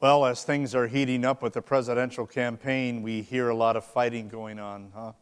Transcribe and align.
Well, 0.00 0.26
as 0.26 0.44
things 0.44 0.76
are 0.76 0.86
heating 0.86 1.24
up 1.24 1.42
with 1.42 1.54
the 1.54 1.62
presidential 1.62 2.24
campaign, 2.24 3.02
we 3.02 3.20
hear 3.20 3.48
a 3.48 3.54
lot 3.54 3.74
of 3.76 3.84
fighting 3.84 4.28
going 4.28 4.60
on, 4.60 4.92
huh? 4.94 5.12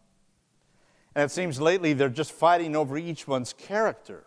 And 1.14 1.24
it 1.24 1.30
seems 1.30 1.58
lately 1.58 1.94
they're 1.94 2.10
just 2.10 2.30
fighting 2.30 2.76
over 2.76 2.98
each 2.98 3.26
one's 3.26 3.54
character. 3.54 4.24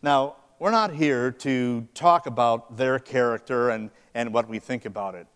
Now, 0.00 0.36
we're 0.58 0.70
not 0.70 0.94
here 0.94 1.30
to 1.30 1.86
talk 1.92 2.26
about 2.26 2.78
their 2.78 2.98
character 2.98 3.68
and, 3.68 3.90
and 4.14 4.32
what 4.32 4.48
we 4.48 4.58
think 4.58 4.86
about 4.86 5.16
it, 5.16 5.26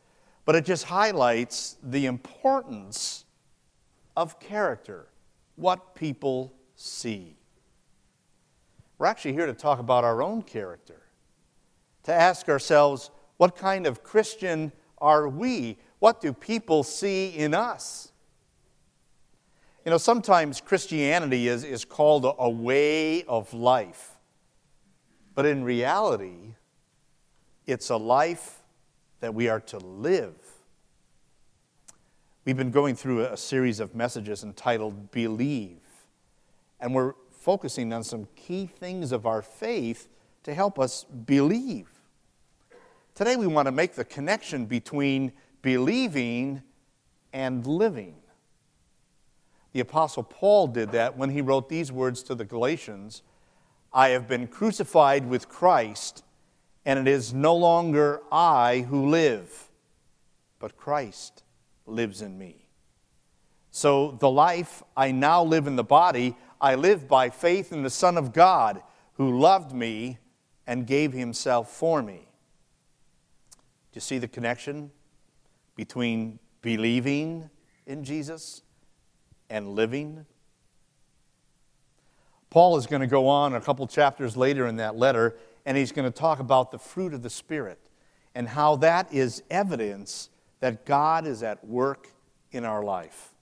but 0.46 0.54
it 0.54 0.64
just 0.64 0.84
highlights 0.84 1.76
the 1.82 2.06
importance 2.06 3.26
of 4.16 4.40
character, 4.40 5.08
what 5.56 5.94
people 5.94 6.54
see. 6.74 7.36
We're 8.96 9.08
actually 9.08 9.34
here 9.34 9.46
to 9.46 9.52
talk 9.52 9.78
about 9.78 10.04
our 10.04 10.22
own 10.22 10.40
character, 10.40 11.02
to 12.04 12.14
ask 12.14 12.48
ourselves, 12.48 13.10
what 13.36 13.56
kind 13.56 13.86
of 13.86 14.02
Christian 14.02 14.72
are 14.98 15.28
we? 15.28 15.78
What 15.98 16.20
do 16.20 16.32
people 16.32 16.82
see 16.82 17.28
in 17.28 17.54
us? 17.54 18.12
You 19.84 19.90
know, 19.90 19.98
sometimes 19.98 20.60
Christianity 20.60 21.48
is, 21.48 21.62
is 21.62 21.84
called 21.84 22.24
a, 22.24 22.34
a 22.38 22.50
way 22.50 23.22
of 23.24 23.52
life. 23.54 24.12
But 25.34 25.46
in 25.46 25.62
reality, 25.62 26.54
it's 27.66 27.90
a 27.90 27.96
life 27.96 28.62
that 29.20 29.34
we 29.34 29.48
are 29.48 29.60
to 29.60 29.78
live. 29.78 30.34
We've 32.44 32.56
been 32.56 32.70
going 32.70 32.94
through 32.94 33.26
a 33.26 33.36
series 33.36 33.80
of 33.80 33.94
messages 33.94 34.44
entitled 34.44 35.10
Believe, 35.10 35.82
and 36.80 36.94
we're 36.94 37.14
focusing 37.30 37.92
on 37.92 38.02
some 38.02 38.28
key 38.36 38.66
things 38.66 39.12
of 39.12 39.26
our 39.26 39.42
faith 39.42 40.08
to 40.44 40.54
help 40.54 40.78
us 40.78 41.04
believe. 41.04 41.95
Today, 43.16 43.36
we 43.36 43.46
want 43.46 43.64
to 43.64 43.72
make 43.72 43.94
the 43.94 44.04
connection 44.04 44.66
between 44.66 45.32
believing 45.62 46.62
and 47.32 47.66
living. 47.66 48.14
The 49.72 49.80
Apostle 49.80 50.22
Paul 50.22 50.66
did 50.66 50.92
that 50.92 51.16
when 51.16 51.30
he 51.30 51.40
wrote 51.40 51.70
these 51.70 51.90
words 51.90 52.22
to 52.24 52.34
the 52.34 52.44
Galatians 52.44 53.22
I 53.90 54.10
have 54.10 54.28
been 54.28 54.46
crucified 54.46 55.26
with 55.26 55.48
Christ, 55.48 56.24
and 56.84 56.98
it 56.98 57.08
is 57.08 57.32
no 57.32 57.56
longer 57.56 58.20
I 58.30 58.84
who 58.90 59.06
live, 59.06 59.70
but 60.58 60.76
Christ 60.76 61.42
lives 61.86 62.20
in 62.20 62.36
me. 62.36 62.66
So 63.70 64.18
the 64.20 64.30
life 64.30 64.82
I 64.94 65.10
now 65.10 65.42
live 65.42 65.66
in 65.66 65.76
the 65.76 65.82
body, 65.82 66.36
I 66.60 66.74
live 66.74 67.08
by 67.08 67.30
faith 67.30 67.72
in 67.72 67.82
the 67.82 67.88
Son 67.88 68.18
of 68.18 68.34
God 68.34 68.82
who 69.14 69.38
loved 69.38 69.72
me 69.72 70.18
and 70.66 70.86
gave 70.86 71.14
himself 71.14 71.70
for 71.72 72.02
me 72.02 72.25
you 73.96 74.00
see 74.00 74.18
the 74.18 74.28
connection 74.28 74.90
between 75.74 76.38
believing 76.62 77.48
in 77.86 78.04
Jesus 78.04 78.62
and 79.50 79.70
living? 79.70 80.26
Paul 82.50 82.76
is 82.76 82.86
going 82.86 83.00
to 83.00 83.06
go 83.06 83.26
on 83.26 83.54
a 83.54 83.60
couple 83.60 83.86
chapters 83.86 84.36
later 84.36 84.66
in 84.66 84.76
that 84.76 84.96
letter, 84.96 85.36
and 85.64 85.76
he's 85.76 85.92
going 85.92 86.10
to 86.10 86.16
talk 86.16 86.38
about 86.38 86.70
the 86.70 86.78
fruit 86.78 87.14
of 87.14 87.22
the 87.22 87.30
Spirit 87.30 87.80
and 88.34 88.46
how 88.46 88.76
that 88.76 89.12
is 89.12 89.42
evidence 89.50 90.28
that 90.60 90.84
God 90.84 91.26
is 91.26 91.42
at 91.42 91.66
work 91.66 92.12
in 92.52 92.64
our 92.64 92.84
life. 92.84 93.34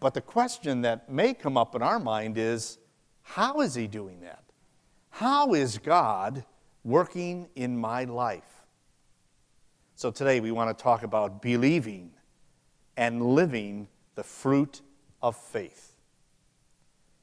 But 0.00 0.14
the 0.14 0.20
question 0.20 0.82
that 0.82 1.10
may 1.10 1.34
come 1.34 1.56
up 1.56 1.74
in 1.74 1.82
our 1.82 1.98
mind 1.98 2.38
is 2.38 2.78
how 3.22 3.60
is 3.60 3.74
he 3.74 3.86
doing 3.86 4.20
that? 4.20 4.44
How 5.10 5.52
is 5.52 5.76
God 5.76 6.44
working 6.88 7.48
in 7.54 7.78
my 7.78 8.04
life. 8.04 8.64
So 9.94 10.10
today 10.10 10.40
we 10.40 10.50
want 10.50 10.76
to 10.76 10.82
talk 10.82 11.02
about 11.02 11.42
believing 11.42 12.12
and 12.96 13.34
living 13.34 13.88
the 14.14 14.24
fruit 14.24 14.80
of 15.22 15.36
faith. 15.36 15.96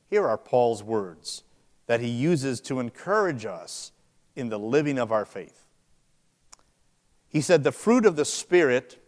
Here 0.09 0.27
are 0.27 0.37
Paul's 0.37 0.83
words 0.83 1.43
that 1.87 1.99
he 1.99 2.09
uses 2.09 2.61
to 2.61 2.79
encourage 2.79 3.45
us 3.45 3.91
in 4.35 4.49
the 4.49 4.59
living 4.59 4.99
of 4.99 5.11
our 5.11 5.25
faith. 5.25 5.65
He 7.27 7.41
said, 7.41 7.63
The 7.63 7.71
fruit 7.71 8.05
of 8.05 8.15
the 8.15 8.25
Spirit 8.25 9.01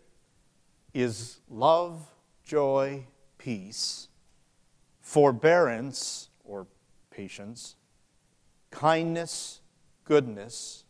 is 0.94 1.38
love, 1.50 2.08
joy, 2.44 3.06
peace, 3.38 4.08
forbearance 5.02 6.30
or 6.44 6.68
patience, 7.12 7.76
kindness, 8.72 9.62
goodness, 10.08 10.86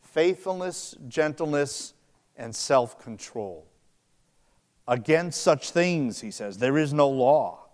faithfulness, 0.00 0.96
gentleness, 1.06 1.94
and 2.36 2.54
self 2.56 2.98
control. 2.98 3.66
Against 4.86 5.42
such 5.42 5.70
things, 5.70 6.20
he 6.22 6.30
says, 6.30 6.56
there 6.58 6.78
is 6.78 6.94
no 6.94 7.08
law. 7.08 7.66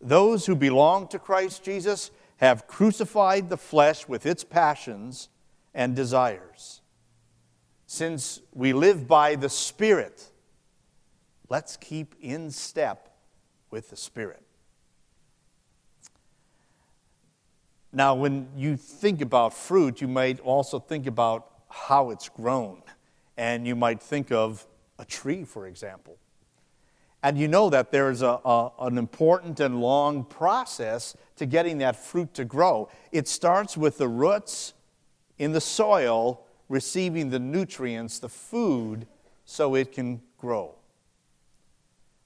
Those 0.00 0.46
who 0.46 0.56
belong 0.56 1.06
to 1.08 1.18
Christ 1.18 1.62
Jesus 1.62 2.10
have 2.38 2.66
crucified 2.66 3.48
the 3.48 3.56
flesh 3.56 4.08
with 4.08 4.26
its 4.26 4.42
passions 4.42 5.28
and 5.72 5.94
desires. 5.94 6.80
Since 7.86 8.40
we 8.52 8.72
live 8.72 9.06
by 9.06 9.36
the 9.36 9.48
Spirit, 9.48 10.30
let's 11.48 11.76
keep 11.76 12.14
in 12.20 12.50
step 12.50 13.16
with 13.70 13.90
the 13.90 13.96
Spirit. 13.96 14.47
Now, 17.92 18.14
when 18.14 18.48
you 18.56 18.76
think 18.76 19.20
about 19.20 19.54
fruit, 19.54 20.00
you 20.00 20.08
might 20.08 20.40
also 20.40 20.78
think 20.78 21.06
about 21.06 21.50
how 21.68 22.10
it's 22.10 22.28
grown. 22.28 22.82
And 23.36 23.66
you 23.66 23.76
might 23.76 24.02
think 24.02 24.32
of 24.32 24.66
a 24.98 25.04
tree, 25.04 25.44
for 25.44 25.66
example. 25.66 26.18
And 27.22 27.38
you 27.38 27.48
know 27.48 27.70
that 27.70 27.90
there's 27.90 28.22
a, 28.22 28.40
a, 28.44 28.72
an 28.80 28.98
important 28.98 29.60
and 29.60 29.80
long 29.80 30.24
process 30.24 31.16
to 31.36 31.46
getting 31.46 31.78
that 31.78 31.96
fruit 31.96 32.34
to 32.34 32.44
grow. 32.44 32.88
It 33.10 33.26
starts 33.26 33.76
with 33.76 33.98
the 33.98 34.08
roots 34.08 34.74
in 35.38 35.52
the 35.52 35.60
soil 35.60 36.44
receiving 36.68 37.30
the 37.30 37.38
nutrients, 37.38 38.18
the 38.18 38.28
food, 38.28 39.06
so 39.44 39.74
it 39.74 39.92
can 39.92 40.20
grow. 40.36 40.74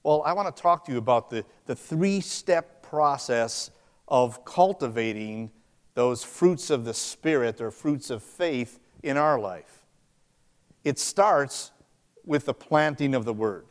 Well, 0.03 0.21
I 0.25 0.33
want 0.33 0.53
to 0.53 0.61
talk 0.61 0.85
to 0.85 0.91
you 0.91 0.97
about 0.97 1.29
the, 1.29 1.45
the 1.65 1.75
three 1.75 2.19
step 2.19 2.83
process 2.83 3.71
of 4.13 4.45
cultivating 4.45 5.49
those 5.95 6.23
fruits 6.23 6.69
of 6.69 6.85
the 6.85 6.93
Spirit 6.93 7.59
or 7.59 7.71
fruits 7.71 8.11
of 8.11 8.21
faith 8.21 8.79
in 9.01 9.17
our 9.17 9.39
life. 9.39 9.87
It 10.83 10.99
starts 10.99 11.71
with 12.23 12.45
the 12.45 12.53
planting 12.53 13.15
of 13.15 13.25
the 13.25 13.33
Word. 13.33 13.65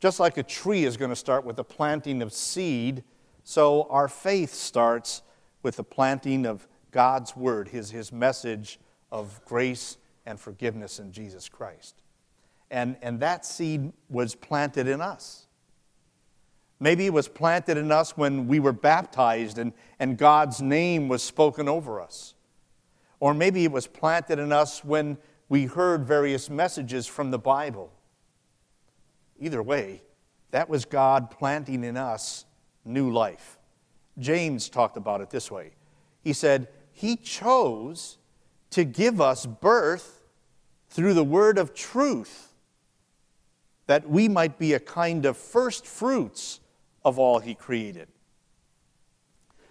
Just 0.00 0.18
like 0.18 0.36
a 0.36 0.42
tree 0.42 0.84
is 0.84 0.96
going 0.96 1.12
to 1.12 1.16
start 1.16 1.44
with 1.44 1.54
the 1.54 1.64
planting 1.64 2.22
of 2.22 2.32
seed, 2.32 3.04
so 3.44 3.86
our 3.88 4.08
faith 4.08 4.52
starts 4.52 5.22
with 5.62 5.76
the 5.76 5.84
planting 5.84 6.44
of 6.44 6.66
God's 6.90 7.36
Word, 7.36 7.68
His, 7.68 7.92
his 7.92 8.10
message 8.10 8.80
of 9.12 9.40
grace 9.44 9.96
and 10.26 10.40
forgiveness 10.40 10.98
in 10.98 11.12
Jesus 11.12 11.48
Christ. 11.48 12.02
And, 12.68 12.96
and 13.00 13.20
that 13.20 13.46
seed 13.46 13.92
was 14.10 14.34
planted 14.34 14.88
in 14.88 15.00
us. 15.00 15.46
Maybe 16.80 17.06
it 17.06 17.12
was 17.12 17.28
planted 17.28 17.76
in 17.76 17.92
us 17.92 18.16
when 18.16 18.48
we 18.48 18.60
were 18.60 18.72
baptized 18.72 19.58
and, 19.58 19.72
and 19.98 20.18
God's 20.18 20.60
name 20.60 21.08
was 21.08 21.22
spoken 21.22 21.68
over 21.68 22.00
us. 22.00 22.34
Or 23.20 23.32
maybe 23.32 23.64
it 23.64 23.72
was 23.72 23.86
planted 23.86 24.38
in 24.38 24.52
us 24.52 24.84
when 24.84 25.16
we 25.48 25.66
heard 25.66 26.04
various 26.04 26.50
messages 26.50 27.06
from 27.06 27.30
the 27.30 27.38
Bible. 27.38 27.92
Either 29.38 29.62
way, 29.62 30.02
that 30.50 30.68
was 30.68 30.84
God 30.84 31.30
planting 31.30 31.84
in 31.84 31.96
us 31.96 32.44
new 32.84 33.10
life. 33.10 33.58
James 34.18 34.68
talked 34.68 34.96
about 34.96 35.20
it 35.20 35.30
this 35.30 35.50
way 35.50 35.72
He 36.22 36.32
said, 36.32 36.68
He 36.92 37.16
chose 37.16 38.18
to 38.70 38.84
give 38.84 39.20
us 39.20 39.46
birth 39.46 40.20
through 40.88 41.14
the 41.14 41.24
word 41.24 41.58
of 41.58 41.74
truth, 41.74 42.52
that 43.86 44.08
we 44.08 44.28
might 44.28 44.58
be 44.58 44.72
a 44.72 44.80
kind 44.80 45.26
of 45.26 45.36
first 45.36 45.86
fruits 45.86 46.60
of 47.04 47.18
all 47.18 47.38
he 47.38 47.54
created. 47.54 48.08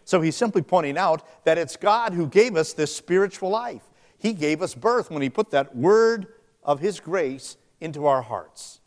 So 0.06 0.22
he's 0.22 0.36
simply 0.36 0.62
pointing 0.62 0.98
out 0.98 1.46
that 1.46 1.58
it's 1.58 1.78
God 1.78 2.14
who 2.14 2.28
gave 2.28 2.56
us 2.56 2.74
this 2.74 2.96
spiritual 2.96 3.50
life. 3.50 3.84
He 4.18 4.34
gave 4.34 4.62
us 4.62 4.76
birth 4.76 5.10
when 5.10 5.22
he 5.22 5.30
put 5.30 5.52
that 5.52 5.76
word 5.76 6.28
of 6.64 6.80
his 6.80 7.00
grace 7.00 7.58
into 7.80 8.06
our 8.06 8.22
hearts. 8.22 8.80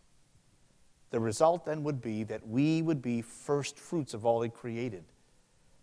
The 1.10 1.20
result 1.20 1.64
then 1.64 1.82
would 1.84 2.00
be 2.00 2.24
that 2.24 2.46
we 2.46 2.82
would 2.82 3.00
be 3.00 3.22
first 3.22 3.78
fruits 3.78 4.14
of 4.14 4.26
all 4.26 4.42
he 4.42 4.50
created, 4.50 5.04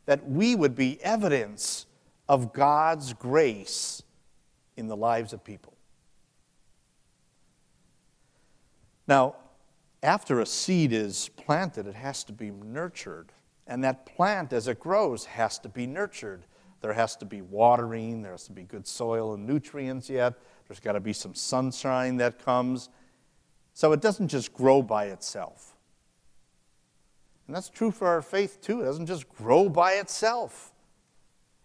that 0.05 0.27
we 0.27 0.55
would 0.55 0.75
be 0.75 1.01
evidence 1.03 1.85
of 2.27 2.53
God's 2.53 3.13
grace 3.13 4.03
in 4.77 4.87
the 4.87 4.95
lives 4.95 5.33
of 5.33 5.43
people. 5.43 5.73
Now, 9.07 9.35
after 10.03 10.41
a 10.41 10.45
seed 10.45 10.91
is 10.91 11.29
planted, 11.29 11.87
it 11.87 11.95
has 11.95 12.23
to 12.25 12.33
be 12.33 12.51
nurtured. 12.51 13.31
And 13.65 13.83
that 13.85 14.05
plant, 14.05 14.51
as 14.51 14.67
it 14.67 14.79
grows, 14.79 15.25
has 15.25 15.57
to 15.59 15.69
be 15.69 15.87
nurtured. 15.87 16.45
There 16.81 16.91
has 16.91 17.15
to 17.17 17.25
be 17.25 17.41
watering, 17.41 18.21
there 18.21 18.33
has 18.33 18.43
to 18.45 18.51
be 18.51 18.63
good 18.63 18.85
soil 18.85 19.33
and 19.33 19.47
nutrients 19.47 20.09
yet. 20.09 20.33
There's 20.67 20.81
got 20.81 20.91
to 20.93 20.99
be 20.99 21.13
some 21.13 21.33
sunshine 21.33 22.17
that 22.17 22.43
comes. 22.43 22.89
So 23.73 23.93
it 23.93 24.01
doesn't 24.01 24.27
just 24.27 24.53
grow 24.53 24.81
by 24.81 25.05
itself. 25.05 25.75
And 27.47 27.55
that's 27.55 27.69
true 27.69 27.91
for 27.91 28.07
our 28.07 28.21
faith 28.21 28.61
too. 28.61 28.81
It 28.81 28.85
doesn't 28.85 29.05
just 29.05 29.29
grow 29.29 29.69
by 29.69 29.93
itself. 29.93 30.73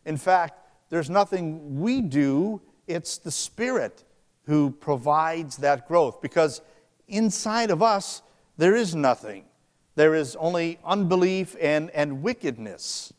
In 0.05 0.17
fact, 0.17 0.61
there's 0.90 1.11
nothing 1.11 1.81
we 1.81 2.00
do, 2.00 2.61
it's 2.87 3.19
the 3.19 3.31
Spirit 3.31 4.05
who 4.44 4.70
provides 4.70 5.56
that 5.58 5.87
growth 5.87 6.23
because 6.23 6.62
inside 7.08 7.70
of 7.70 7.82
us, 7.82 8.23
there 8.58 8.76
is 8.76 8.94
nothing. 8.94 9.44
There 9.94 10.14
is 10.14 10.37
only 10.37 10.78
unbelief 10.84 11.56
and, 11.60 11.90
and 11.90 12.22
wickedness. 12.22 13.12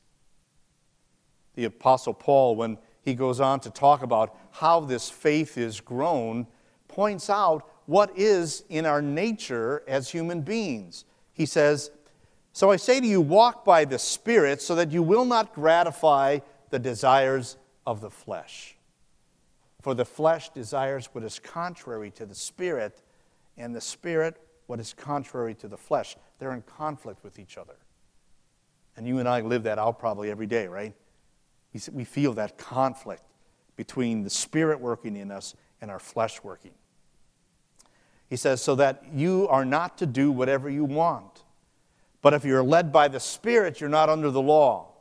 The 1.56 1.65
Apostle 1.65 2.13
Paul, 2.13 2.56
when 2.56 2.77
he 3.01 3.15
goes 3.15 3.39
on 3.39 3.62
to 3.62 3.69
talk 3.69 4.03
about 4.03 4.38
how 4.51 4.81
this 4.81 5.09
faith 5.09 5.57
is 5.57 5.81
grown, 5.81 6.45
points 6.88 7.30
out 7.30 7.69
what 7.86 8.12
is 8.18 8.63
in 8.69 8.86
our 8.86 9.01
nature 9.01 9.83
as 9.88 10.09
human 10.09 10.41
beings. 10.41 11.06
He 11.33 11.45
says, 11.45 11.92
So 12.53 12.69
I 12.69 12.75
say 12.75 13.00
to 13.00 13.07
you, 13.07 13.21
walk 13.21 13.65
by 13.65 13.85
the 13.85 14.00
Spirit 14.00 14.62
so 14.62 14.75
that 14.75 14.92
you 14.92 15.01
will 15.01 15.25
not 15.25 15.53
gratify 15.53 16.39
the 16.69 16.80
desires 16.80 17.57
of 17.88 18.01
the 18.01 18.12
flesh. 18.12 18.75
For 19.81 19.94
the 19.94 20.06
flesh 20.06 20.50
desires 20.50 21.09
what 21.13 21.24
is 21.24 21.39
contrary 21.39 22.12
to 22.12 22.25
the 22.25 22.35
Spirit, 22.35 23.01
and 23.57 23.74
the 23.74 23.81
Spirit 23.81 24.38
what 24.69 24.80
is 24.80 24.94
contrary 24.94 25.56
to 25.56 25.68
the 25.68 25.75
flesh. 25.75 26.16
They're 26.38 26.54
in 26.54 26.62
conflict 26.62 27.24
with 27.24 27.39
each 27.39 27.57
other. 27.57 27.74
And 28.95 29.07
you 29.07 29.18
and 29.18 29.27
I 29.27 29.42
live 29.42 29.63
that 29.63 29.80
out 29.80 29.98
probably 29.98 30.30
every 30.30 30.45
day, 30.45 30.68
right? 30.68 30.94
We 31.92 32.04
feel 32.04 32.33
that 32.33 32.60
conflict 32.60 33.24
between 33.75 34.24
the 34.24 34.30
Spirit 34.30 34.80
working 34.80 35.16
in 35.16 35.31
us 35.31 35.56
and 35.81 35.89
our 35.89 35.98
flesh 35.98 36.44
working. 36.44 36.75
He 38.30 38.36
says, 38.36 38.62
so 38.62 38.75
that 38.75 39.06
you 39.12 39.48
are 39.48 39.66
not 39.66 39.98
to 39.98 40.06
do 40.06 40.31
whatever 40.31 40.69
you 40.69 40.86
want. 40.86 41.42
But 42.21 42.36
if 42.36 42.45
you're 42.45 42.62
led 42.62 42.92
by 42.92 43.07
the 43.07 43.19
Spirit, 43.19 43.81
you're 43.81 43.89
not 43.89 44.07
under 44.07 44.30
the 44.30 44.42
law. 44.42 44.94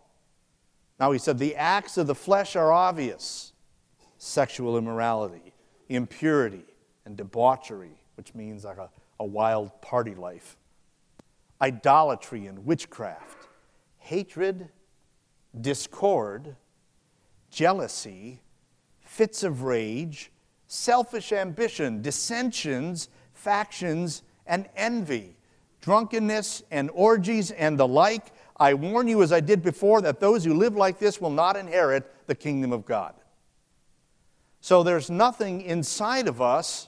Now, 0.99 1.12
he 1.12 1.19
said, 1.19 1.38
the 1.38 1.55
acts 1.56 1.99
of 1.99 2.06
the 2.06 2.15
flesh 2.15 2.56
are 2.56 2.73
obvious 2.73 3.53
sexual 4.17 4.79
immorality, 4.79 5.53
impurity, 5.91 6.65
and 7.05 7.19
debauchery, 7.19 8.00
which 8.17 8.35
means 8.35 8.65
like 8.65 8.79
a, 8.79 8.88
a 9.20 9.25
wild 9.25 9.81
party 9.81 10.15
life, 10.15 10.56
idolatry 11.61 12.47
and 12.47 12.65
witchcraft, 12.65 13.49
hatred, 13.99 14.69
discord, 15.61 16.56
jealousy, 17.50 18.41
fits 19.00 19.43
of 19.43 19.62
rage, 19.62 20.31
selfish 20.67 21.32
ambition, 21.32 22.03
dissensions, 22.03 23.09
factions, 23.32 24.23
and 24.47 24.69
envy, 24.76 25.37
drunkenness 25.81 26.62
and 26.70 26.91
orgies 26.93 27.50
and 27.50 27.79
the 27.79 27.88
like. 27.88 28.32
I 28.56 28.75
warn 28.75 29.09
you, 29.09 29.23
as 29.23 29.32
I 29.32 29.41
did 29.41 29.62
before, 29.62 30.00
that 30.03 30.20
those 30.20 30.44
who 30.44 30.55
live 30.55 30.76
like 30.76 30.99
this 30.99 31.20
will 31.20 31.31
not 31.31 31.56
inherit 31.56 32.26
the 32.26 32.35
kingdom 32.35 32.73
of 32.73 32.85
God. 32.85 33.15
So 34.61 34.82
there's 34.82 35.11
nothing 35.11 35.62
inside 35.62 36.29
of 36.29 36.43
us 36.43 36.88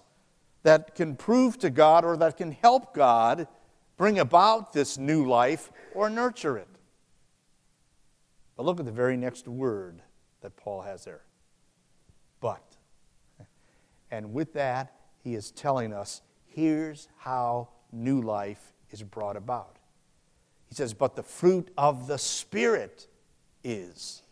that 0.62 0.94
can 0.94 1.16
prove 1.16 1.58
to 1.58 1.70
God 1.70 2.04
or 2.04 2.16
that 2.16 2.36
can 2.36 2.52
help 2.52 2.94
God 2.94 3.48
bring 3.96 4.18
about 4.18 4.72
this 4.72 4.98
new 4.98 5.26
life 5.26 5.70
or 5.94 6.10
nurture 6.10 6.56
it. 6.56 6.68
But 8.56 8.66
look 8.66 8.78
at 8.78 8.86
the 8.86 8.92
very 8.92 9.16
next 9.16 9.48
word 9.48 10.02
that 10.42 10.56
Paul 10.56 10.82
has 10.82 11.04
there. 11.04 11.22
But. 12.40 12.76
And 14.10 14.32
with 14.32 14.54
that, 14.54 14.94
he 15.22 15.34
is 15.34 15.50
telling 15.50 15.92
us 15.92 16.22
here's 16.46 17.08
how 17.18 17.68
new 17.92 18.20
life 18.20 18.72
is 18.90 19.02
brought 19.02 19.36
about. 19.36 19.76
He 20.68 20.74
says, 20.74 20.94
But 20.94 21.16
the 21.16 21.22
fruit 21.22 21.70
of 21.78 22.06
the 22.06 22.18
Spirit 22.18 23.06
is. 23.62 24.22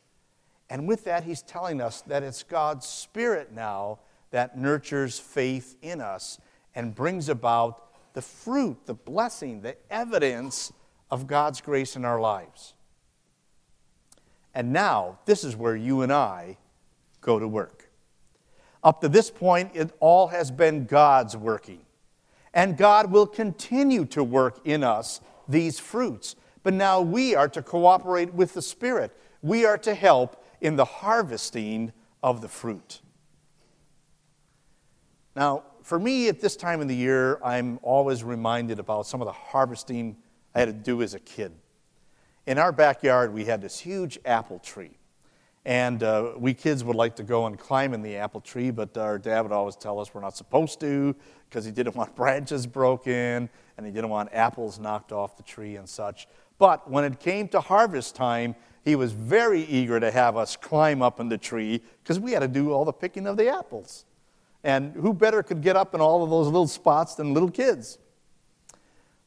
And 0.71 0.87
with 0.87 1.05
that, 1.05 1.25
he's 1.25 1.43
telling 1.43 1.81
us 1.81 2.03
that 2.03 2.23
it's 2.23 2.43
God's 2.43 2.87
Spirit 2.87 3.53
now 3.53 4.01
that 4.31 4.59
nurtures 4.59 5.19
faith 5.19 5.77
in 5.83 6.01
us 6.01 6.39
and 6.75 6.95
brings 6.95 7.29
about 7.29 7.85
the 8.15 8.23
fruit, 8.23 8.87
the 8.87 8.95
blessing, 8.95 9.61
the 9.61 9.77
evidence 9.91 10.73
of 11.11 11.27
God's 11.27 11.61
grace 11.61 11.97
in 11.97 12.05
our 12.05 12.21
lives. 12.21 12.75
And 14.55 14.73
now, 14.73 15.19
this 15.25 15.45
is 15.45 15.57
where 15.57 15.77
you 15.77 16.03
and 16.03 16.13
I 16.13 16.57
go 17.21 17.39
to 17.39 17.47
work. 17.47 17.91
Up 18.83 19.01
to 19.01 19.09
this 19.09 19.31
point, 19.31 19.71
it 19.75 19.93
all 20.01 20.29
has 20.29 20.51
been 20.51 20.85
God's 20.85 21.37
working. 21.37 21.81
And 22.55 22.77
God 22.77 23.11
will 23.11 23.27
continue 23.27 24.05
to 24.07 24.25
work 24.25 24.61
in 24.65 24.83
us 24.83 25.21
these 25.49 25.79
fruits. 25.79 26.37
But 26.63 26.75
now 26.75 27.01
we 27.01 27.35
are 27.35 27.49
to 27.49 27.63
cooperate 27.63 28.35
with 28.35 28.55
the 28.55 28.63
Spirit. 28.63 29.17
We 29.43 29.65
are 29.65 29.79
to 29.79 29.95
help 29.95 30.45
in 30.61 30.77
the 30.77 30.85
harvesting 30.85 31.93
of 32.23 32.41
the 32.41 32.49
fruit. 32.49 33.01
Now, 35.39 35.63
for 35.85 36.01
me 36.01 36.27
at 36.27 36.41
this 36.41 36.57
time 36.57 36.81
of 36.81 36.89
the 36.89 36.97
year, 36.97 37.39
I'm 37.45 37.79
always 37.85 38.25
reminded 38.25 38.81
about 38.81 39.07
some 39.07 39.23
of 39.23 39.27
the 39.27 39.33
harvesting 39.33 40.17
I 40.53 40.59
had 40.59 40.67
to 40.67 40.73
do 40.73 41.01
as 41.01 41.15
a 41.15 41.21
kid. 41.21 41.53
In 42.49 42.59
our 42.59 42.73
backyard, 42.73 43.33
we 43.33 43.45
had 43.45 43.63
this 43.63 43.79
huge 43.79 44.19
apple 44.25 44.59
tree. 44.59 44.99
And 45.65 46.03
uh, 46.03 46.33
we 46.37 46.55
kids 46.55 46.83
would 46.83 46.97
like 46.97 47.15
to 47.17 47.23
go 47.23 47.47
and 47.47 47.57
climb 47.57 47.95
in 47.95 48.03
the 48.03 48.17
apple 48.17 48.41
tree, 48.41 48.73
but 48.73 48.99
our 48.99 49.17
dad 49.17 49.43
would 49.43 49.53
always 49.53 49.77
tell 49.77 50.01
us 50.01 50.13
we're 50.13 50.23
not 50.23 50.37
supposed 50.37 50.81
to 50.81 51.15
because 51.49 51.65
he 51.65 51.71
didn't 51.71 51.95
want 52.01 52.17
branches 52.17 52.67
broken 52.67 53.49
and 53.77 53.87
he 53.87 53.93
didn't 53.93 54.11
want 54.11 54.31
apples 54.33 54.81
knocked 54.81 55.13
off 55.13 55.37
the 55.37 55.45
tree 55.45 55.77
and 55.77 55.89
such. 55.89 56.27
But 56.59 56.91
when 56.91 57.05
it 57.05 57.21
came 57.21 57.47
to 57.51 57.61
harvest 57.61 58.17
time, 58.17 58.57
he 58.85 58.97
was 58.97 59.13
very 59.13 59.63
eager 59.63 60.01
to 60.01 60.11
have 60.11 60.37
us 60.37 60.57
climb 60.57 61.01
up 61.01 61.21
in 61.21 61.29
the 61.29 61.39
tree 61.39 61.81
because 62.03 62.19
we 62.19 62.33
had 62.33 62.41
to 62.41 62.49
do 62.49 62.73
all 62.73 62.85
the 62.85 62.93
picking 62.93 63.29
of 63.29 63.37
the 63.37 63.49
apples. 63.49 64.05
And 64.65 64.93
who 64.95 65.13
better 65.13 65.43
could 65.43 65.63
get 65.63 65.77
up 65.77 65.95
in 65.95 66.01
all 66.01 66.23
of 66.25 66.31
those 66.31 66.47
little 66.47 66.67
spots 66.67 67.15
than 67.15 67.33
little 67.33 67.51
kids? 67.51 67.99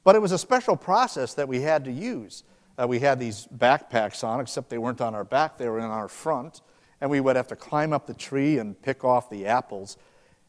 But 0.03 0.15
it 0.15 0.21
was 0.21 0.31
a 0.31 0.37
special 0.37 0.75
process 0.75 1.33
that 1.35 1.47
we 1.47 1.61
had 1.61 1.85
to 1.85 1.91
use. 1.91 2.43
Uh, 2.77 2.87
we 2.87 2.99
had 2.99 3.19
these 3.19 3.47
backpacks 3.55 4.23
on, 4.23 4.39
except 4.39 4.69
they 4.69 4.77
weren't 4.77 5.01
on 5.01 5.15
our 5.15 5.23
back, 5.23 5.57
they 5.57 5.69
were 5.69 5.79
in 5.79 5.85
our 5.85 6.07
front. 6.07 6.61
And 6.99 7.09
we 7.09 7.19
would 7.19 7.35
have 7.35 7.47
to 7.47 7.55
climb 7.55 7.93
up 7.93 8.05
the 8.05 8.13
tree 8.13 8.59
and 8.59 8.79
pick 8.79 9.03
off 9.03 9.29
the 9.29 9.45
apples 9.45 9.97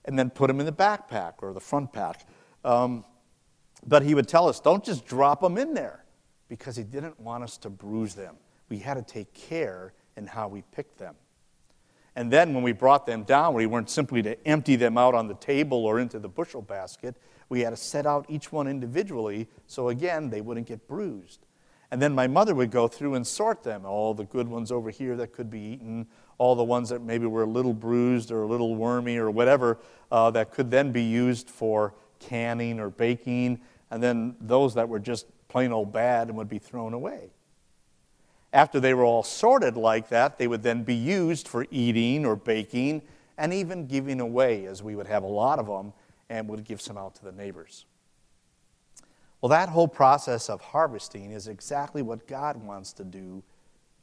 and 0.05 0.18
then 0.18 0.30
put 0.30 0.49
them 0.49 0.61
in 0.61 0.66
the 0.66 0.73
backpack 0.73 1.35
or 1.38 1.52
the 1.52 1.61
front 1.61 1.92
pack. 1.92 2.26
Um, 2.64 3.04
but 3.87 4.02
he 4.02 4.14
would 4.14 4.28
tell 4.28 4.49
us, 4.49 4.61
don't 4.61 4.85
just 4.85 5.07
drop 5.07 5.40
them 5.40 5.57
in 5.57 5.75
there 5.75 6.04
because 6.49 6.76
he 6.76 6.83
didn't 6.83 7.18
want 7.18 7.42
us 7.42 7.57
to 7.59 7.71
bruise 7.71 8.14
them 8.14 8.37
we 8.73 8.78
had 8.78 8.95
to 8.95 9.02
take 9.02 9.35
care 9.35 9.92
in 10.16 10.26
how 10.26 10.49
we 10.49 10.62
picked 10.73 10.97
them. 10.97 11.14
And 12.14 12.31
then 12.31 12.52
when 12.52 12.62
we 12.62 12.73
brought 12.73 13.07
them 13.07 13.23
down, 13.23 13.54
we 13.54 13.66
weren't 13.66 13.88
simply 13.88 14.23
to 14.23 14.47
empty 14.47 14.76
them 14.76 14.99
out 14.99 15.14
on 15.14 15.28
the 15.28 15.35
table 15.35 15.85
or 15.87 15.99
into 15.99 16.19
the 16.19 16.28
bushel 16.28 16.62
basket. 16.62 17.16
We 17.49 17.61
had 17.61 17.71
to 17.71 17.76
set 17.76 18.07
out 18.07 18.26
each 18.28 18.52
one 18.52 18.69
individually 18.69 19.49
so, 19.66 19.88
again, 19.88 20.31
they 20.31 20.40
wouldn't 20.40 20.66
get 20.66 20.87
bruised. 20.87 21.47
And 21.90 22.00
then 22.00 22.14
my 22.14 22.26
mother 22.26 22.54
would 22.54 22.71
go 22.71 22.88
through 22.88 23.14
and 23.14 23.26
sort 23.26 23.62
them 23.62 23.85
all 23.85 24.14
the 24.14 24.25
good 24.25 24.49
ones 24.49 24.73
over 24.73 24.90
here 24.90 25.14
that 25.16 25.33
could 25.33 25.50
be 25.50 25.61
eaten, 25.61 26.07
all 26.38 26.54
the 26.54 26.64
ones 26.64 26.88
that 26.88 27.02
maybe 27.02 27.26
were 27.26 27.42
a 27.42 27.47
little 27.47 27.75
bruised 27.75 28.31
or 28.31 28.42
a 28.42 28.47
little 28.47 28.75
wormy 28.75 29.19
or 29.19 29.31
whatever 29.31 29.78
uh, 30.11 30.31
that 30.31 30.52
could 30.52 30.71
then 30.71 30.90
be 30.90 31.02
used 31.02 31.50
for 31.50 31.95
canning 32.19 32.81
or 32.81 32.88
baking, 32.88 33.61
and 33.90 34.02
then 34.02 34.35
those 34.40 34.75
that 34.75 34.88
were 34.88 34.99
just 34.99 35.26
plain 35.49 35.71
old 35.71 35.92
bad 35.92 36.28
and 36.28 36.37
would 36.37 36.49
be 36.49 36.59
thrown 36.59 36.95
away. 36.95 37.31
After 38.52 38.80
they 38.80 38.92
were 38.92 39.04
all 39.04 39.23
sorted 39.23 39.76
like 39.76 40.09
that, 40.11 40.37
they 40.37 40.47
would 40.47 40.62
then 40.62 40.82
be 40.82 40.94
used 40.94 41.49
for 41.49 41.66
eating 41.71 42.26
or 42.26 42.37
baking 42.37 43.02
and 43.38 43.52
even 43.52 43.87
giving 43.87 44.21
away, 44.21 44.66
as 44.66 44.82
we 44.82 44.94
would 44.94 45.06
have 45.06 45.23
a 45.23 45.28
lot 45.28 45.59
of 45.59 45.66
them 45.66 45.94
and 46.28 46.49
would 46.49 46.64
give 46.64 46.80
some 46.80 46.99
out 46.99 47.14
to 47.14 47.25
the 47.25 47.32
neighbors. 47.32 47.87
Well, 49.40 49.49
that 49.49 49.71
whole 49.71 49.88
process 49.88 50.50
of 50.50 50.61
harvesting 50.61 51.32
is 51.32 51.49
exactly 51.49 52.02
what 52.02 52.26
God 52.26 52.62
wants 52.62 52.92
to 52.94 53.04
do, 53.04 53.42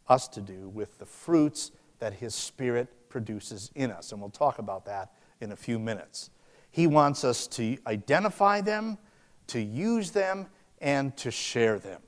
us 0.07 0.27
to 0.29 0.41
do, 0.41 0.67
with 0.69 0.97
the 0.97 1.05
fruits 1.05 1.71
that 1.99 2.13
His 2.13 2.33
Spirit 2.33 3.09
produces 3.09 3.71
in 3.75 3.91
us. 3.91 4.11
And 4.11 4.19
we'll 4.19 4.31
talk 4.31 4.57
about 4.57 4.85
that 4.85 5.13
in 5.39 5.51
a 5.51 5.55
few 5.55 5.77
minutes. 5.77 6.31
He 6.71 6.87
wants 6.87 7.23
us 7.23 7.47
to 7.47 7.77
identify 7.85 8.61
them, 8.61 8.97
to 9.47 9.61
use 9.61 10.11
them, 10.11 10.47
and 10.81 11.15
to 11.17 11.29
share 11.29 11.77
them 11.77 12.01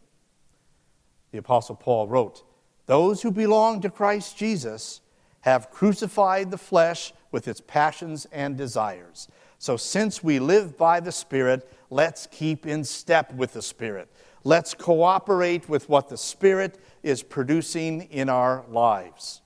the 1.31 1.37
Apostle 1.37 1.75
Paul 1.75 2.07
wrote, 2.07 2.43
Those 2.85 3.21
who 3.21 3.31
belong 3.31 3.81
to 3.81 3.89
Christ 3.89 4.37
Jesus 4.37 5.01
have 5.41 5.71
crucified 5.71 6.51
the 6.51 6.57
flesh 6.57 7.13
with 7.31 7.47
its 7.47 7.61
passions 7.61 8.27
and 8.31 8.57
desires. 8.57 9.27
So, 9.57 9.77
since 9.77 10.23
we 10.23 10.39
live 10.39 10.77
by 10.77 10.99
the 10.99 11.11
Spirit, 11.11 11.71
let's 11.89 12.27
keep 12.27 12.65
in 12.65 12.83
step 12.83 13.33
with 13.33 13.53
the 13.53 13.61
Spirit. 13.61 14.09
Let's 14.43 14.73
cooperate 14.73 15.69
with 15.69 15.87
what 15.87 16.09
the 16.09 16.17
Spirit 16.17 16.79
is 17.03 17.21
producing 17.21 18.01
in 18.03 18.27
our 18.27 18.65
lives. 18.69 19.41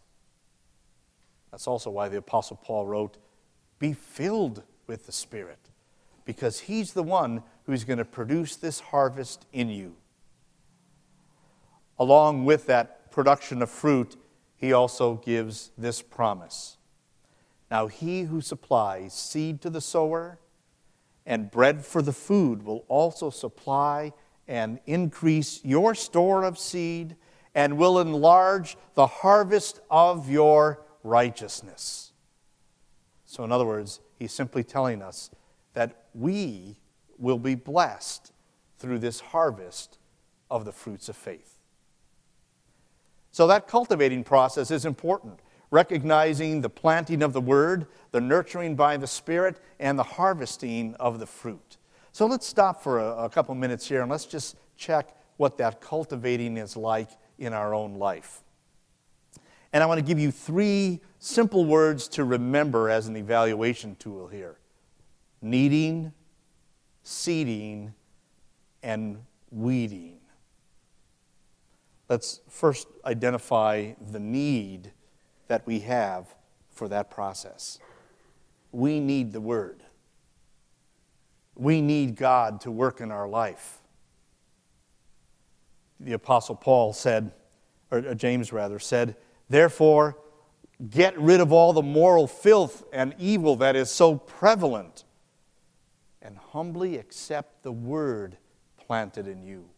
That's 1.51 1.67
also 1.67 1.89
why 1.89 2.09
the 2.09 2.17
Apostle 2.17 2.59
Paul 2.61 2.85
wrote, 2.85 3.17
Be 3.77 3.93
filled 3.93 4.63
with 4.87 5.05
the 5.05 5.11
Spirit, 5.11 5.59
because 6.23 6.61
He's 6.61 6.93
the 6.93 7.03
one 7.03 7.43
who's 7.65 7.83
going 7.83 7.99
to 7.99 8.05
produce 8.05 8.55
this 8.55 8.79
harvest 8.79 9.45
in 9.51 9.69
you. 9.69 9.95
Along 11.97 12.45
with 12.45 12.65
that 12.67 13.11
production 13.11 13.61
of 13.61 13.69
fruit, 13.69 14.15
He 14.55 14.73
also 14.73 15.15
gives 15.15 15.71
this 15.77 16.01
promise. 16.01 16.77
Now, 17.71 17.87
He 17.87 18.23
who 18.23 18.41
supplies 18.41 19.13
seed 19.13 19.61
to 19.61 19.69
the 19.69 19.81
sower 19.81 20.39
and 21.25 21.49
bread 21.49 21.85
for 21.85 22.01
the 22.01 22.13
food 22.13 22.63
will 22.63 22.85
also 22.87 23.29
supply 23.29 24.13
and 24.47 24.79
increase 24.85 25.63
your 25.63 25.95
store 25.95 26.43
of 26.43 26.59
seed 26.59 27.15
and 27.55 27.77
will 27.77 27.99
enlarge 27.99 28.77
the 28.93 29.07
harvest 29.07 29.79
of 29.89 30.29
your 30.29 30.81
righteousness. 31.03 32.11
So, 33.25 33.43
in 33.43 33.51
other 33.51 33.65
words, 33.65 34.01
he's 34.19 34.33
simply 34.33 34.63
telling 34.63 35.01
us 35.01 35.31
that 35.73 36.05
we 36.13 36.77
will 37.17 37.39
be 37.39 37.55
blessed 37.55 38.31
through 38.77 38.99
this 38.99 39.19
harvest 39.19 39.97
of 40.51 40.65
the 40.65 40.71
fruits 40.71 41.09
of 41.09 41.15
faith. 41.15 41.54
So, 43.35 43.47
that 43.47 43.67
cultivating 43.67 44.23
process 44.23 44.71
is 44.71 44.85
important, 44.85 45.41
recognizing 45.69 46.61
the 46.61 46.69
planting 46.69 47.21
of 47.21 47.33
the 47.33 47.41
word, 47.41 47.85
the 48.11 48.21
nurturing 48.21 48.77
by 48.77 48.95
the 48.95 49.07
Spirit, 49.07 49.59
and 49.77 49.99
the 49.99 50.03
harvesting 50.03 50.95
of 51.01 51.19
the 51.19 51.25
fruit. 51.25 51.75
So, 52.13 52.27
let's 52.27 52.47
stop 52.47 52.81
for 52.81 52.97
a, 52.97 53.25
a 53.25 53.29
couple 53.29 53.53
minutes 53.53 53.89
here 53.89 54.01
and 54.01 54.09
let's 54.09 54.23
just 54.23 54.55
check 54.77 55.13
what 55.35 55.57
that 55.57 55.81
cultivating 55.81 56.55
is 56.55 56.77
like 56.77 57.09
in 57.37 57.51
our 57.51 57.73
own 57.73 57.95
life. 57.95 58.41
And 59.73 59.83
I 59.83 59.85
want 59.85 59.99
to 59.99 60.05
give 60.05 60.17
you 60.17 60.31
three 60.31 61.01
simple 61.19 61.65
words 61.65 62.07
to 62.07 62.23
remember 62.23 62.89
as 62.89 63.09
an 63.09 63.17
evaluation 63.17 63.97
tool 63.97 64.27
here 64.27 64.55
needing, 65.41 66.13
seeding, 67.03 67.93
and 68.81 69.17
weeding. 69.51 70.19
Let's 72.07 72.41
first 72.49 72.87
identify 73.03 73.93
the 73.99 74.19
need 74.19 74.91
that 75.47 75.65
we 75.65 75.79
have 75.79 76.35
for 76.69 76.87
that 76.89 77.09
process. 77.09 77.79
We 78.71 78.99
need 78.99 79.31
the 79.31 79.41
Word. 79.41 79.83
We 81.55 81.81
need 81.81 82.15
God 82.15 82.61
to 82.61 82.71
work 82.71 82.99
in 83.01 83.11
our 83.11 83.27
life. 83.27 83.79
The 85.99 86.13
Apostle 86.13 86.55
Paul 86.55 86.93
said, 86.93 87.31
or 87.89 87.99
uh, 87.99 88.13
James 88.13 88.51
rather, 88.51 88.77
said, 88.77 89.15
Therefore, 89.49 90.17
get 90.89 91.17
rid 91.17 91.39
of 91.39 91.53
all 91.53 91.71
the 91.71 91.81
moral 91.81 92.27
filth 92.27 92.83
and 92.91 93.15
evil 93.17 93.55
that 93.57 93.75
is 93.75 93.89
so 93.89 94.15
prevalent, 94.15 95.05
and 96.21 96.37
humbly 96.37 96.97
accept 96.97 97.63
the 97.63 97.71
word 97.71 98.37
planted 98.77 99.27
in 99.27 99.41
you, 99.41 99.69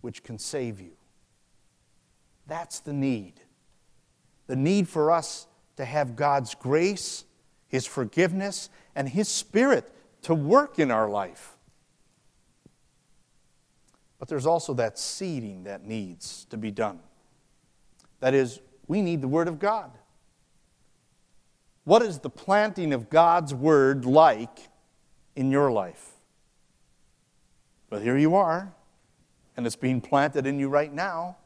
which 0.00 0.24
can 0.24 0.38
save 0.38 0.80
you. 0.80 0.92
That's 2.46 2.80
the 2.80 2.92
need. 2.92 3.34
The 4.46 4.56
need 4.56 4.88
for 4.88 5.10
us 5.10 5.46
to 5.76 5.84
have 5.84 6.16
God's 6.16 6.54
grace, 6.54 7.24
His 7.68 7.86
forgiveness, 7.86 8.68
and 8.94 9.08
His 9.08 9.28
Spirit 9.28 9.90
to 10.22 10.34
work 10.34 10.78
in 10.78 10.90
our 10.90 11.08
life. 11.08 11.56
But 14.18 14.28
there's 14.28 14.46
also 14.46 14.74
that 14.74 14.98
seeding 14.98 15.64
that 15.64 15.84
needs 15.84 16.44
to 16.50 16.56
be 16.56 16.70
done. 16.70 17.00
That 18.20 18.34
is, 18.34 18.60
we 18.86 19.02
need 19.02 19.20
the 19.20 19.28
Word 19.28 19.48
of 19.48 19.58
God. 19.58 19.90
What 21.84 22.02
is 22.02 22.20
the 22.20 22.30
planting 22.30 22.92
of 22.92 23.10
God's 23.10 23.52
Word 23.52 24.04
like 24.04 24.68
in 25.34 25.50
your 25.50 25.72
life? 25.72 26.10
Well, 27.90 28.00
here 28.00 28.16
you 28.16 28.36
are, 28.36 28.72
and 29.56 29.66
it's 29.66 29.76
being 29.76 30.00
planted 30.00 30.46
in 30.46 30.58
you 30.60 30.68
right 30.68 30.92
now. 30.92 31.36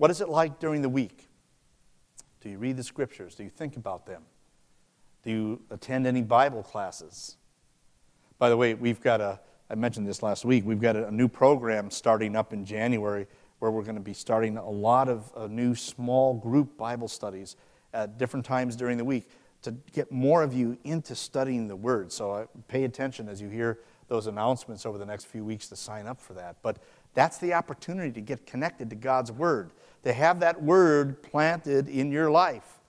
What 0.00 0.10
is 0.10 0.22
it 0.22 0.30
like 0.30 0.58
during 0.58 0.80
the 0.80 0.88
week? 0.88 1.28
Do 2.40 2.48
you 2.48 2.56
read 2.56 2.78
the 2.78 2.82
scriptures? 2.82 3.34
Do 3.34 3.42
you 3.42 3.50
think 3.50 3.76
about 3.76 4.06
them? 4.06 4.22
Do 5.22 5.30
you 5.30 5.60
attend 5.68 6.06
any 6.06 6.22
Bible 6.22 6.62
classes? 6.62 7.36
By 8.38 8.48
the 8.48 8.56
way, 8.56 8.72
we've 8.72 9.02
got 9.02 9.20
a, 9.20 9.38
I 9.68 9.74
mentioned 9.74 10.08
this 10.08 10.22
last 10.22 10.46
week, 10.46 10.64
we've 10.64 10.80
got 10.80 10.96
a 10.96 11.10
new 11.10 11.28
program 11.28 11.90
starting 11.90 12.34
up 12.34 12.54
in 12.54 12.64
January 12.64 13.26
where 13.58 13.70
we're 13.70 13.82
going 13.82 13.96
to 13.96 14.00
be 14.00 14.14
starting 14.14 14.56
a 14.56 14.70
lot 14.70 15.10
of 15.10 15.30
uh, 15.36 15.48
new 15.48 15.74
small 15.74 16.32
group 16.32 16.78
Bible 16.78 17.06
studies 17.06 17.56
at 17.92 18.16
different 18.16 18.46
times 18.46 18.76
during 18.76 18.96
the 18.96 19.04
week 19.04 19.28
to 19.60 19.72
get 19.92 20.10
more 20.10 20.42
of 20.42 20.54
you 20.54 20.78
into 20.84 21.14
studying 21.14 21.68
the 21.68 21.76
Word. 21.76 22.10
So 22.10 22.30
uh, 22.30 22.46
pay 22.68 22.84
attention 22.84 23.28
as 23.28 23.42
you 23.42 23.50
hear 23.50 23.80
those 24.08 24.26
announcements 24.28 24.86
over 24.86 24.96
the 24.96 25.04
next 25.04 25.26
few 25.26 25.44
weeks 25.44 25.68
to 25.68 25.76
sign 25.76 26.06
up 26.06 26.22
for 26.22 26.32
that. 26.32 26.56
But 26.62 26.78
that's 27.12 27.38
the 27.38 27.54
opportunity 27.54 28.10
to 28.12 28.20
get 28.20 28.46
connected 28.46 28.90
to 28.90 28.96
God's 28.96 29.30
Word, 29.30 29.72
to 30.02 30.12
have 30.12 30.40
that 30.40 30.62
Word 30.62 31.22
planted 31.22 31.88
in 31.88 32.10
your 32.10 32.30
life. 32.30 32.80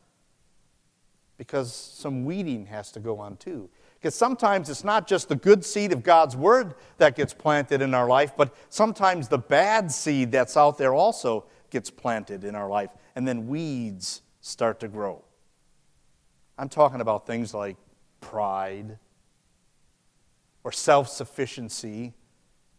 Because 1.37 1.73
some 1.73 2.25
weeding 2.25 2.67
has 2.67 2.91
to 2.91 2.99
go 2.99 3.19
on 3.19 3.37
too. 3.37 3.69
Because 4.01 4.15
sometimes 4.15 4.69
it's 4.69 4.83
not 4.83 5.07
just 5.07 5.29
the 5.29 5.35
good 5.35 5.63
seed 5.63 5.91
of 5.91 6.01
God's 6.01 6.35
word 6.35 6.73
that 6.97 7.15
gets 7.15 7.35
planted 7.35 7.83
in 7.83 7.93
our 7.93 8.07
life, 8.07 8.31
but 8.35 8.55
sometimes 8.69 9.27
the 9.27 9.37
bad 9.37 9.91
seed 9.91 10.31
that's 10.31 10.57
out 10.57 10.79
there 10.79 10.93
also 10.93 11.45
gets 11.69 11.91
planted 11.91 12.43
in 12.43 12.55
our 12.55 12.67
life, 12.67 12.89
and 13.15 13.27
then 13.27 13.47
weeds 13.47 14.23
start 14.41 14.79
to 14.79 14.87
grow. 14.87 15.23
I'm 16.57 16.69
talking 16.69 16.99
about 16.99 17.27
things 17.27 17.53
like 17.53 17.77
pride 18.21 18.97
or 20.63 20.71
self 20.71 21.07
sufficiency. 21.07 22.13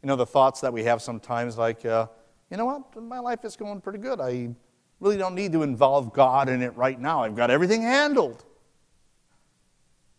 You 0.02 0.06
know, 0.06 0.16
the 0.16 0.26
thoughts 0.26 0.60
that 0.60 0.72
we 0.72 0.84
have 0.84 1.02
sometimes, 1.02 1.56
like, 1.56 1.84
uh, 1.84 2.08
you 2.52 2.58
know 2.58 2.66
what, 2.66 3.02
my 3.02 3.18
life 3.18 3.46
is 3.46 3.56
going 3.56 3.80
pretty 3.80 3.98
good. 3.98 4.20
I 4.20 4.54
really 5.00 5.16
don't 5.16 5.34
need 5.34 5.52
to 5.52 5.62
involve 5.62 6.12
God 6.12 6.50
in 6.50 6.60
it 6.60 6.76
right 6.76 7.00
now. 7.00 7.24
I've 7.24 7.34
got 7.34 7.50
everything 7.50 7.80
handled. 7.80 8.44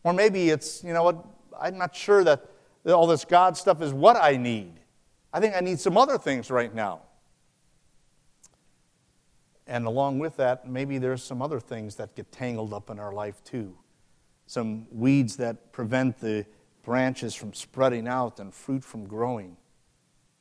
Or 0.04 0.13
maybe 0.13 0.50
it's, 0.50 0.84
you 0.84 0.94
know 0.94 1.04
what, 1.04 1.24
I'm 1.62 1.78
not 1.78 1.96
sure 1.96 2.24
that 2.24 2.44
all 2.88 3.06
this 3.06 3.24
God 3.24 3.56
stuff 3.56 3.84
is 3.84 3.94
what 3.94 4.16
I 4.16 4.38
need. 4.38 4.80
I 5.32 5.40
think 5.40 5.56
I 5.56 5.60
need 5.60 5.80
some 5.80 5.96
other 5.96 6.18
things 6.18 6.50
right 6.50 6.74
now. 6.74 7.02
And 9.68 9.86
along 9.86 10.18
with 10.18 10.36
that, 10.38 10.68
maybe 10.68 10.98
there's 10.98 11.22
some 11.22 11.40
other 11.40 11.60
things 11.60 11.98
that 11.98 12.16
get 12.16 12.32
tangled 12.32 12.74
up 12.74 12.90
in 12.90 12.98
our 13.00 13.13
life 13.13 13.44
too. 13.44 13.78
Some 14.48 14.88
weeds 14.92 15.38
that 15.38 15.72
prevent 15.72 16.20
the 16.20 16.48
branches 16.82 17.36
from 17.36 17.54
spreading 17.54 18.08
out 18.08 18.40
and 18.40 18.52
fruit 18.52 18.84
from 18.84 19.06
growing. 19.06 19.56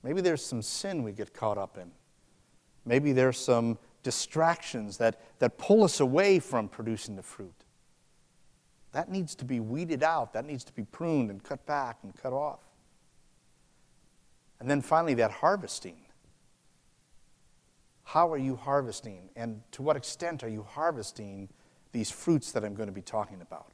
Maybe 0.03 0.21
there's 0.21 0.45
some 0.45 0.63
sin 0.63 1.03
we 1.03 1.13
get 1.13 1.33
caught 1.33 1.59
up 1.59 1.79
in. 1.79 1.91
Maybe 2.85 3.13
there's 3.13 3.39
some 3.39 3.79
distractions 4.03 4.97
that, 4.99 5.21
that 5.39 5.59
pull 5.59 5.85
us 5.85 6.01
away 6.01 6.39
from 6.41 6.69
producing 6.69 7.17
the 7.17 7.23
fruit. 7.23 7.55
That 8.93 9.11
needs 9.11 9.35
to 9.37 9.45
be 9.45 9.61
weeded 9.61 10.03
out. 10.03 10.33
That 10.33 10.45
needs 10.45 10.65
to 10.65 10.73
be 10.73 10.85
pruned 10.85 11.31
and 11.31 11.43
cut 11.43 11.65
back 11.67 11.99
and 12.03 12.15
cut 12.15 12.33
off. 12.33 12.61
And 14.61 14.71
then 14.71 14.81
finally, 14.81 15.15
that 15.15 15.31
harvesting. 15.31 15.97
How 18.05 18.31
are 18.31 18.39
you 18.39 18.57
harvesting? 18.57 19.31
And 19.35 19.63
to 19.73 19.83
what 19.83 19.97
extent 19.97 20.45
are 20.45 20.49
you 20.49 20.63
harvesting 20.63 21.49
these 21.93 22.11
fruits 22.11 22.53
that 22.53 22.65
I'm 22.65 22.75
going 22.75 22.89
to 22.89 22.93
be 22.93 23.03
talking 23.03 23.41
about? 23.41 23.72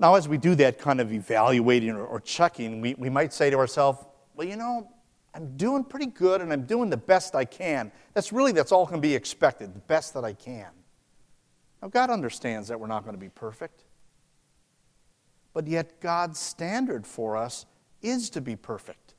Now, 0.00 0.14
as 0.14 0.28
we 0.28 0.38
do 0.38 0.54
that 0.56 0.78
kind 0.78 1.00
of 1.00 1.12
evaluating 1.12 1.90
or, 1.90 2.04
or 2.04 2.20
checking, 2.20 2.80
we, 2.80 2.94
we 2.94 3.10
might 3.10 3.32
say 3.32 3.50
to 3.50 3.56
ourselves, 3.56 4.04
well, 4.34 4.46
you 4.46 4.56
know, 4.56 4.88
I'm 5.34 5.56
doing 5.56 5.84
pretty 5.84 6.06
good 6.06 6.40
and 6.40 6.52
I'm 6.52 6.64
doing 6.64 6.90
the 6.90 6.96
best 6.96 7.34
I 7.34 7.44
can. 7.44 7.90
That's 8.14 8.32
really, 8.32 8.52
that's 8.52 8.72
all 8.72 8.86
can 8.86 9.00
be 9.00 9.14
expected, 9.14 9.74
the 9.74 9.80
best 9.80 10.14
that 10.14 10.24
I 10.24 10.32
can. 10.32 10.70
Now, 11.82 11.88
God 11.88 12.10
understands 12.10 12.68
that 12.68 12.78
we're 12.78 12.86
not 12.86 13.04
going 13.04 13.14
to 13.14 13.20
be 13.20 13.28
perfect. 13.28 13.84
But 15.52 15.66
yet, 15.66 16.00
God's 16.00 16.38
standard 16.38 17.06
for 17.06 17.36
us 17.36 17.66
is 18.02 18.30
to 18.30 18.40
be 18.40 18.54
perfect. 18.54 19.14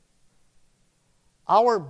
Our 1.48 1.86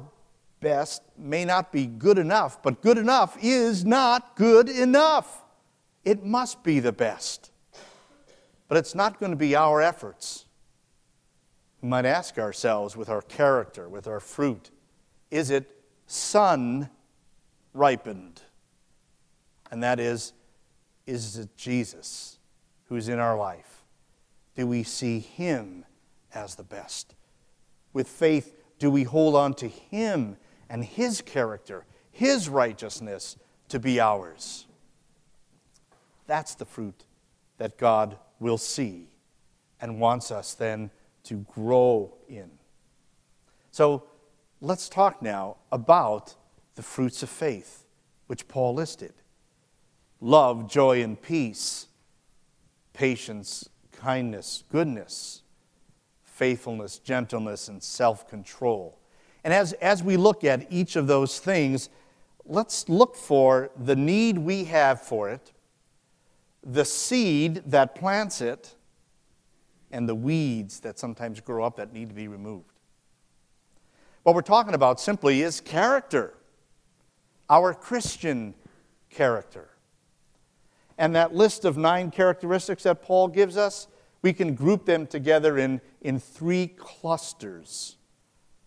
best 0.60 1.02
may 1.16 1.44
not 1.44 1.70
be 1.70 1.86
good 1.86 2.18
enough, 2.18 2.62
but 2.62 2.82
good 2.82 2.98
enough 2.98 3.36
is 3.40 3.84
not 3.84 4.36
good 4.36 4.68
enough. 4.68 5.44
It 6.04 6.24
must 6.24 6.62
be 6.64 6.80
the 6.80 6.92
best. 6.92 7.49
But 8.70 8.76
it's 8.76 8.94
not 8.94 9.18
going 9.18 9.32
to 9.32 9.36
be 9.36 9.56
our 9.56 9.82
efforts. 9.82 10.46
We 11.82 11.88
might 11.88 12.04
ask 12.04 12.38
ourselves 12.38 12.96
with 12.96 13.08
our 13.08 13.20
character, 13.20 13.88
with 13.88 14.06
our 14.06 14.20
fruit, 14.20 14.70
is 15.28 15.50
it 15.50 15.68
sun 16.06 16.88
ripened? 17.74 18.42
And 19.72 19.82
that 19.82 19.98
is, 19.98 20.34
is 21.04 21.36
it 21.36 21.56
Jesus 21.56 22.38
who's 22.84 23.08
in 23.08 23.18
our 23.18 23.36
life? 23.36 23.82
Do 24.54 24.68
we 24.68 24.84
see 24.84 25.18
Him 25.18 25.84
as 26.32 26.54
the 26.54 26.62
best? 26.62 27.16
With 27.92 28.06
faith, 28.06 28.54
do 28.78 28.88
we 28.88 29.02
hold 29.02 29.34
on 29.34 29.54
to 29.54 29.66
Him 29.66 30.36
and 30.68 30.84
His 30.84 31.22
character, 31.22 31.86
His 32.12 32.48
righteousness 32.48 33.36
to 33.68 33.80
be 33.80 33.98
ours? 33.98 34.68
That's 36.28 36.54
the 36.54 36.64
fruit 36.64 37.04
that 37.58 37.76
God 37.76 38.16
will 38.40 38.58
see 38.58 39.06
and 39.80 40.00
wants 40.00 40.30
us 40.30 40.54
then 40.54 40.90
to 41.24 41.36
grow 41.54 42.14
in. 42.28 42.50
So 43.70 44.04
let's 44.60 44.88
talk 44.88 45.22
now 45.22 45.58
about 45.70 46.34
the 46.74 46.82
fruits 46.82 47.22
of 47.22 47.28
faith, 47.28 47.84
which 48.26 48.48
Paul 48.48 48.74
listed 48.74 49.12
love, 50.20 50.68
joy, 50.68 51.02
and 51.02 51.20
peace, 51.20 51.86
patience, 52.92 53.68
kindness, 53.92 54.64
goodness, 54.70 55.42
faithfulness, 56.24 56.98
gentleness, 56.98 57.68
and 57.68 57.82
self 57.82 58.28
control. 58.28 58.98
And 59.44 59.54
as, 59.54 59.72
as 59.74 60.02
we 60.02 60.16
look 60.16 60.44
at 60.44 60.66
each 60.70 60.96
of 60.96 61.06
those 61.06 61.38
things, 61.38 61.88
let's 62.44 62.88
look 62.88 63.16
for 63.16 63.70
the 63.76 63.96
need 63.96 64.38
we 64.38 64.64
have 64.64 65.00
for 65.00 65.30
it, 65.30 65.52
the 66.62 66.84
seed 66.84 67.62
that 67.66 67.94
plants 67.94 68.40
it, 68.40 68.74
and 69.90 70.08
the 70.08 70.14
weeds 70.14 70.80
that 70.80 70.98
sometimes 70.98 71.40
grow 71.40 71.64
up 71.64 71.76
that 71.76 71.92
need 71.92 72.08
to 72.08 72.14
be 72.14 72.28
removed. 72.28 72.70
What 74.22 74.34
we're 74.34 74.42
talking 74.42 74.74
about 74.74 75.00
simply 75.00 75.42
is 75.42 75.60
character, 75.60 76.34
our 77.48 77.74
Christian 77.74 78.54
character. 79.08 79.70
And 80.98 81.16
that 81.16 81.34
list 81.34 81.64
of 81.64 81.76
nine 81.76 82.10
characteristics 82.10 82.82
that 82.82 83.02
Paul 83.02 83.28
gives 83.28 83.56
us, 83.56 83.88
we 84.22 84.32
can 84.32 84.54
group 84.54 84.84
them 84.84 85.06
together 85.06 85.58
in, 85.58 85.80
in 86.02 86.20
three 86.20 86.66
clusters. 86.66 87.96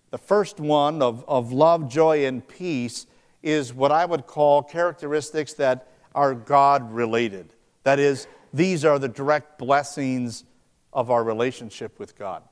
The 0.10 0.18
first 0.18 0.60
one 0.60 1.02
of, 1.02 1.24
of 1.28 1.52
love, 1.52 1.90
joy, 1.90 2.26
and 2.26 2.46
peace 2.46 3.06
is 3.44 3.74
what 3.74 3.92
I 3.92 4.06
would 4.06 4.26
call 4.26 4.64
characteristics 4.64 5.54
that 5.54 5.88
are 6.16 6.34
God 6.34 6.92
related. 6.92 7.54
That 7.84 8.00
is, 8.00 8.28
these 8.54 8.86
are 8.86 9.00
the 9.00 9.08
direct 9.08 9.60
blessings 9.60 10.46
of 10.92 11.12
our 11.12 11.24
relationship 11.24 12.00
with 12.00 12.18
God. 12.18 12.44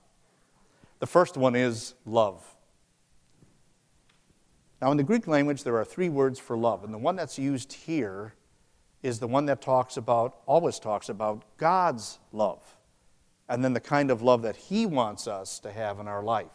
The 1.00 1.08
first 1.08 1.38
one 1.38 1.56
is 1.56 1.96
love. 2.06 2.46
Now, 4.82 4.92
in 4.92 4.98
the 4.98 5.04
Greek 5.04 5.28
language, 5.28 5.64
there 5.64 5.78
are 5.78 5.86
three 5.86 6.10
words 6.10 6.40
for 6.40 6.58
love, 6.58 6.84
and 6.84 6.94
the 6.94 6.98
one 6.98 7.16
that's 7.16 7.38
used 7.38 7.72
here 7.72 8.34
is 9.04 9.20
the 9.20 9.28
one 9.28 9.46
that 9.46 9.62
talks 9.62 9.98
about, 9.98 10.38
always 10.46 10.80
talks 10.80 11.10
about 11.10 11.44
God's 11.58 12.20
love, 12.32 12.78
and 13.48 13.64
then 13.64 13.74
the 13.74 13.80
kind 13.80 14.12
of 14.12 14.22
love 14.22 14.42
that 14.42 14.56
He 14.56 14.86
wants 14.86 15.28
us 15.28 15.60
to 15.60 15.72
have 15.72 16.00
in 16.00 16.08
our 16.08 16.24
life. 16.24 16.48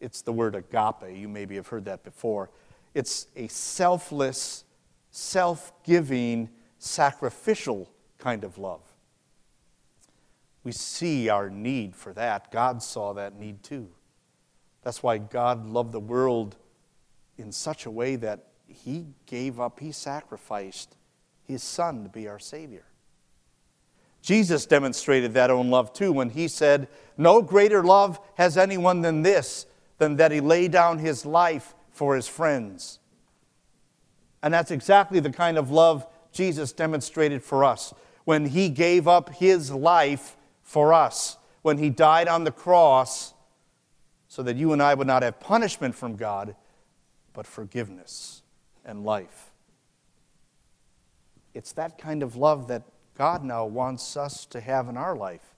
It's 0.00 0.22
the 0.22 0.32
word 0.32 0.54
agape. 0.54 1.16
You 1.16 1.28
maybe 1.28 1.54
have 1.56 1.68
heard 1.68 1.84
that 1.86 2.04
before. 2.04 2.50
It's 2.94 3.28
a 3.36 3.48
selfless, 3.48 4.64
self 5.10 5.72
giving, 5.84 6.50
sacrificial 6.84 7.90
kind 8.18 8.44
of 8.44 8.58
love. 8.58 8.82
We 10.62 10.72
see 10.72 11.28
our 11.28 11.50
need 11.50 11.94
for 11.94 12.12
that. 12.14 12.50
God 12.50 12.82
saw 12.82 13.12
that 13.14 13.38
need 13.38 13.62
too. 13.62 13.88
That's 14.82 15.02
why 15.02 15.18
God 15.18 15.66
loved 15.66 15.92
the 15.92 16.00
world 16.00 16.56
in 17.38 17.52
such 17.52 17.86
a 17.86 17.90
way 17.90 18.16
that 18.16 18.46
he 18.66 19.06
gave 19.26 19.60
up, 19.60 19.80
he 19.80 19.92
sacrificed 19.92 20.96
his 21.46 21.62
son 21.62 22.02
to 22.04 22.08
be 22.08 22.28
our 22.28 22.38
Savior. 22.38 22.84
Jesus 24.22 24.64
demonstrated 24.64 25.34
that 25.34 25.50
own 25.50 25.70
love 25.70 25.92
too 25.92 26.12
when 26.12 26.30
he 26.30 26.48
said, 26.48 26.88
No 27.18 27.42
greater 27.42 27.82
love 27.82 28.18
has 28.36 28.56
anyone 28.56 29.02
than 29.02 29.22
this, 29.22 29.66
than 29.98 30.16
that 30.16 30.32
he 30.32 30.40
lay 30.40 30.68
down 30.68 30.98
his 30.98 31.26
life 31.26 31.74
for 31.90 32.16
his 32.16 32.26
friends. 32.26 33.00
And 34.42 34.52
that's 34.52 34.70
exactly 34.70 35.20
the 35.20 35.30
kind 35.30 35.58
of 35.58 35.70
love 35.70 36.06
Jesus 36.34 36.72
demonstrated 36.72 37.42
for 37.42 37.64
us 37.64 37.94
when 38.24 38.46
he 38.46 38.68
gave 38.68 39.08
up 39.08 39.30
his 39.34 39.70
life 39.70 40.36
for 40.62 40.92
us, 40.92 41.38
when 41.62 41.78
he 41.78 41.88
died 41.88 42.28
on 42.28 42.44
the 42.44 42.50
cross 42.50 43.34
so 44.28 44.42
that 44.42 44.56
you 44.56 44.72
and 44.72 44.82
I 44.82 44.94
would 44.94 45.06
not 45.06 45.22
have 45.22 45.38
punishment 45.38 45.94
from 45.94 46.16
God, 46.16 46.56
but 47.32 47.46
forgiveness 47.46 48.42
and 48.84 49.04
life. 49.04 49.52
It's 51.54 51.72
that 51.72 51.98
kind 51.98 52.22
of 52.22 52.34
love 52.34 52.66
that 52.68 52.82
God 53.16 53.44
now 53.44 53.64
wants 53.64 54.16
us 54.16 54.44
to 54.46 54.60
have 54.60 54.88
in 54.88 54.96
our 54.96 55.14
life. 55.14 55.54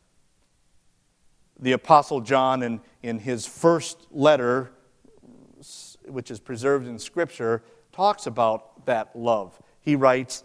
The 1.58 1.72
Apostle 1.72 2.20
John, 2.20 2.62
in, 2.62 2.82
in 3.02 3.18
his 3.18 3.46
first 3.46 4.06
letter, 4.10 4.72
which 6.04 6.30
is 6.30 6.38
preserved 6.38 6.86
in 6.86 6.98
Scripture, 6.98 7.62
talks 7.92 8.26
about 8.26 8.84
that 8.84 9.16
love. 9.16 9.58
He 9.80 9.96
writes, 9.96 10.44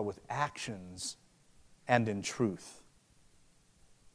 but 0.00 0.06
with 0.06 0.20
actions 0.30 1.18
and 1.86 2.08
in 2.08 2.22
truth. 2.22 2.82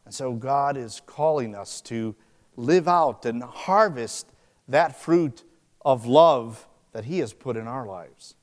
And 0.04 0.12
so 0.12 0.34
God 0.34 0.78
is 0.78 1.00
calling 1.06 1.54
us 1.54 1.80
to 1.82 2.16
live 2.56 2.88
out 2.88 3.24
and 3.24 3.44
harvest 3.44 4.32
that 4.68 5.00
fruit 5.00 5.44
of 5.86 6.08
love 6.08 6.68
that 6.92 7.06
He 7.06 7.20
has 7.20 7.34
put 7.34 7.56
in 7.56 7.68
our 7.68 7.86
lives. 7.86 8.34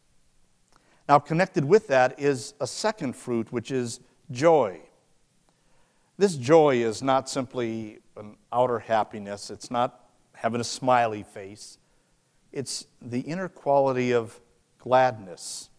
Now, 1.08 1.18
connected 1.18 1.64
with 1.64 1.88
that 1.88 2.20
is 2.20 2.54
a 2.60 2.66
second 2.68 3.16
fruit, 3.16 3.52
which 3.52 3.72
is 3.72 3.98
joy. 4.30 4.78
This 6.18 6.36
joy 6.36 6.76
is 6.76 7.02
not 7.02 7.28
simply 7.28 7.98
an 8.16 8.36
outer 8.52 8.78
happiness, 8.78 9.50
it's 9.50 9.68
not 9.68 10.08
having 10.34 10.60
a 10.60 10.64
smiley 10.78 11.24
face, 11.24 11.78
it's 12.52 12.86
the 13.00 13.22
inner 13.22 13.48
quality 13.48 14.12
of 14.12 14.40
gladness. 14.78 15.70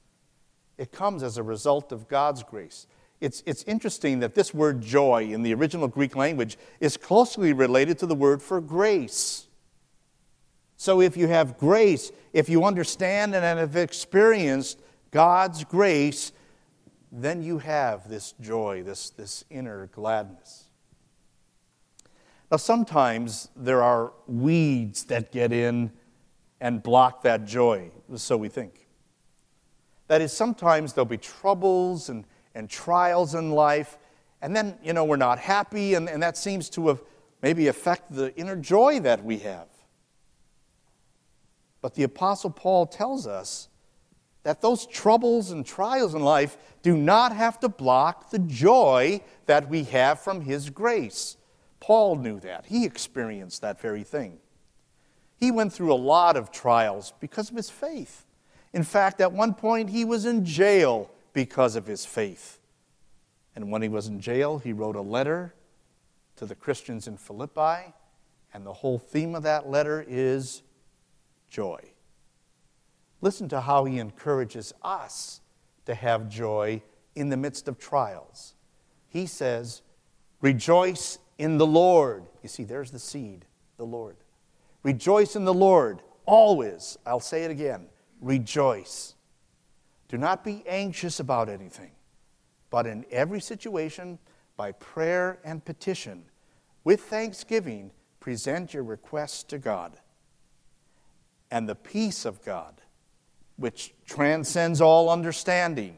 It 0.78 0.92
comes 0.92 1.24
as 1.24 1.38
a 1.38 1.44
result 1.44 1.92
of 1.92 2.08
God's 2.08 2.44
grace. 2.44 2.88
It's, 3.22 3.42
it's 3.46 3.64
interesting 3.64 4.20
that 4.20 4.36
this 4.36 4.54
word 4.54 4.82
joy 4.82 5.24
in 5.24 5.44
the 5.44 5.54
original 5.54 5.88
Greek 5.88 6.16
language 6.16 6.58
is 6.80 6.98
closely 6.98 7.54
related 7.54 7.98
to 8.00 8.06
the 8.06 8.16
word 8.16 8.42
for 8.42 8.60
grace. 8.60 9.48
So 10.76 11.00
if 11.00 11.16
you 11.16 11.28
have 11.28 11.58
grace, 11.58 12.12
if 12.34 12.50
you 12.50 12.66
understand 12.66 13.34
and 13.34 13.44
have 13.60 13.78
experienced 13.78 14.82
God's 15.12 15.64
grace, 15.64 16.34
then 17.12 17.44
you 17.44 17.60
have 17.60 18.10
this 18.10 18.34
joy, 18.42 18.84
this, 18.84 19.12
this 19.12 19.46
inner 19.50 19.88
gladness. 19.88 20.68
Now, 22.52 22.58
sometimes 22.58 23.50
there 23.56 23.82
are 23.82 24.12
weeds 24.28 25.06
that 25.06 25.32
get 25.32 25.54
in 25.54 25.92
and 26.60 26.84
block 26.84 27.24
that 27.24 27.46
joy, 27.46 27.92
so 28.16 28.36
we 28.36 28.50
think. 28.50 28.83
That 30.14 30.22
is, 30.22 30.32
sometimes 30.32 30.94
there'll 30.94 31.08
be 31.08 31.18
troubles 31.18 32.10
and, 32.10 32.24
and 32.54 32.70
trials 32.70 33.34
in 33.34 33.50
life, 33.50 33.98
and 34.44 34.56
then, 34.56 34.78
you 34.84 34.94
know, 34.94 35.06
we're 35.06 35.16
not 35.16 35.40
happy, 35.40 35.96
and, 35.96 36.08
and 36.08 36.22
that 36.22 36.38
seems 36.38 36.70
to 36.70 36.90
have 36.90 37.02
maybe 37.42 37.66
affect 37.66 38.14
the 38.14 38.32
inner 38.36 38.56
joy 38.56 39.00
that 39.00 39.26
we 39.26 39.40
have. 39.40 39.70
But 41.82 41.96
the 41.96 42.04
Apostle 42.04 42.52
Paul 42.52 42.86
tells 42.86 43.26
us 43.26 43.70
that 44.44 44.62
those 44.62 44.86
troubles 44.86 45.50
and 45.50 45.66
trials 45.66 46.14
in 46.14 46.22
life 46.22 46.58
do 46.84 46.96
not 46.96 47.36
have 47.36 47.60
to 47.62 47.68
block 47.68 48.30
the 48.30 48.38
joy 48.38 49.20
that 49.48 49.68
we 49.68 49.82
have 49.86 50.20
from 50.20 50.42
His 50.42 50.70
grace. 50.70 51.38
Paul 51.80 52.18
knew 52.18 52.40
that. 52.42 52.68
He 52.68 52.86
experienced 52.86 53.64
that 53.64 53.82
very 53.82 54.04
thing. 54.04 54.38
He 55.38 55.50
went 55.50 55.74
through 55.74 55.92
a 55.92 55.96
lot 55.96 56.38
of 56.38 56.52
trials 56.52 57.16
because 57.20 57.50
of 57.50 57.56
his 57.56 57.72
faith. 57.72 58.28
In 58.74 58.84
fact, 58.84 59.22
at 59.22 59.32
one 59.32 59.54
point, 59.54 59.92
he 59.92 60.04
was 60.04 60.26
in 60.26 60.44
jail 60.44 61.10
because 61.34 61.76
of 61.76 61.86
his 61.86 62.06
faith. 62.06 62.60
And 63.56 63.72
when 63.72 63.84
he 63.84 63.90
was 63.90 64.08
in 64.08 64.20
jail, 64.20 64.58
he 64.58 64.74
wrote 64.74 64.96
a 64.96 65.02
letter 65.02 65.54
to 66.38 66.46
the 66.46 66.56
Christians 66.56 67.08
in 67.08 67.18
Philippi, 67.18 67.94
and 68.54 68.66
the 68.66 68.74
whole 68.74 68.98
theme 68.98 69.36
of 69.36 69.44
that 69.44 69.70
letter 69.70 70.04
is 70.08 70.64
joy. 71.50 71.80
Listen 73.22 73.48
to 73.50 73.62
how 73.62 73.86
he 73.86 74.00
encourages 74.00 74.74
us 74.82 75.42
to 75.86 75.94
have 75.94 76.28
joy 76.28 76.82
in 77.16 77.30
the 77.30 77.38
midst 77.38 77.68
of 77.68 77.78
trials. 77.78 78.56
He 79.08 79.28
says, 79.28 79.84
Rejoice 80.42 81.20
in 81.38 81.58
the 81.58 81.66
Lord. 81.66 82.26
You 82.42 82.50
see, 82.50 82.64
there's 82.64 82.92
the 82.92 83.00
seed, 83.00 83.46
the 83.78 83.86
Lord. 83.86 84.18
Rejoice 84.82 85.36
in 85.36 85.46
the 85.46 85.54
Lord 85.54 86.02
always. 86.26 86.98
I'll 87.06 87.20
say 87.20 87.44
it 87.44 87.52
again 87.52 87.88
rejoice. 88.24 89.16
Do 90.08 90.18
not 90.18 90.44
be 90.44 90.64
anxious 90.68 91.20
about 91.20 91.50
anything, 91.50 91.92
but 92.70 92.86
in 92.88 93.06
every 93.12 93.42
situation, 93.42 94.20
by 94.56 94.72
prayer 94.74 95.40
and 95.44 95.64
petition, 95.64 96.26
with 96.84 97.02
thanksgiving, 97.02 97.92
present 98.20 98.74
your 98.74 98.84
requests 98.84 99.44
to 99.44 99.58
God. 99.58 99.98
And 101.52 101.68
the 101.68 101.76
peace 101.76 102.26
of 102.26 102.44
God, 102.44 102.82
which 103.58 103.94
transcends 104.06 104.82
all 104.82 105.10
understanding, 105.10 105.98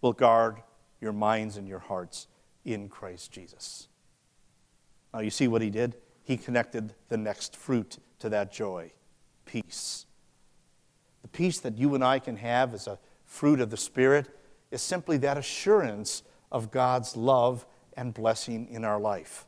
will 0.00 0.12
guard 0.12 0.62
your 1.00 1.12
minds 1.12 1.56
and 1.56 1.68
your 1.68 1.78
hearts 1.78 2.26
in 2.64 2.88
Christ 2.88 3.30
Jesus. 3.32 3.88
Now, 5.12 5.20
you 5.20 5.30
see 5.30 5.48
what 5.48 5.62
he 5.62 5.70
did? 5.70 5.96
He 6.24 6.36
connected 6.36 6.94
the 7.08 7.16
next 7.16 7.56
fruit 7.56 7.98
to 8.18 8.28
that 8.30 8.52
joy 8.52 8.92
peace. 9.44 10.05
The 11.26 11.38
peace 11.38 11.58
that 11.58 11.76
you 11.76 11.96
and 11.96 12.04
I 12.04 12.20
can 12.20 12.36
have 12.36 12.72
as 12.72 12.86
a 12.86 13.00
fruit 13.24 13.58
of 13.58 13.68
the 13.68 13.76
Spirit 13.76 14.28
is 14.70 14.80
simply 14.80 15.16
that 15.16 15.36
assurance 15.36 16.22
of 16.52 16.70
God's 16.70 17.16
love 17.16 17.66
and 17.96 18.14
blessing 18.14 18.68
in 18.70 18.84
our 18.84 19.00
life. 19.00 19.44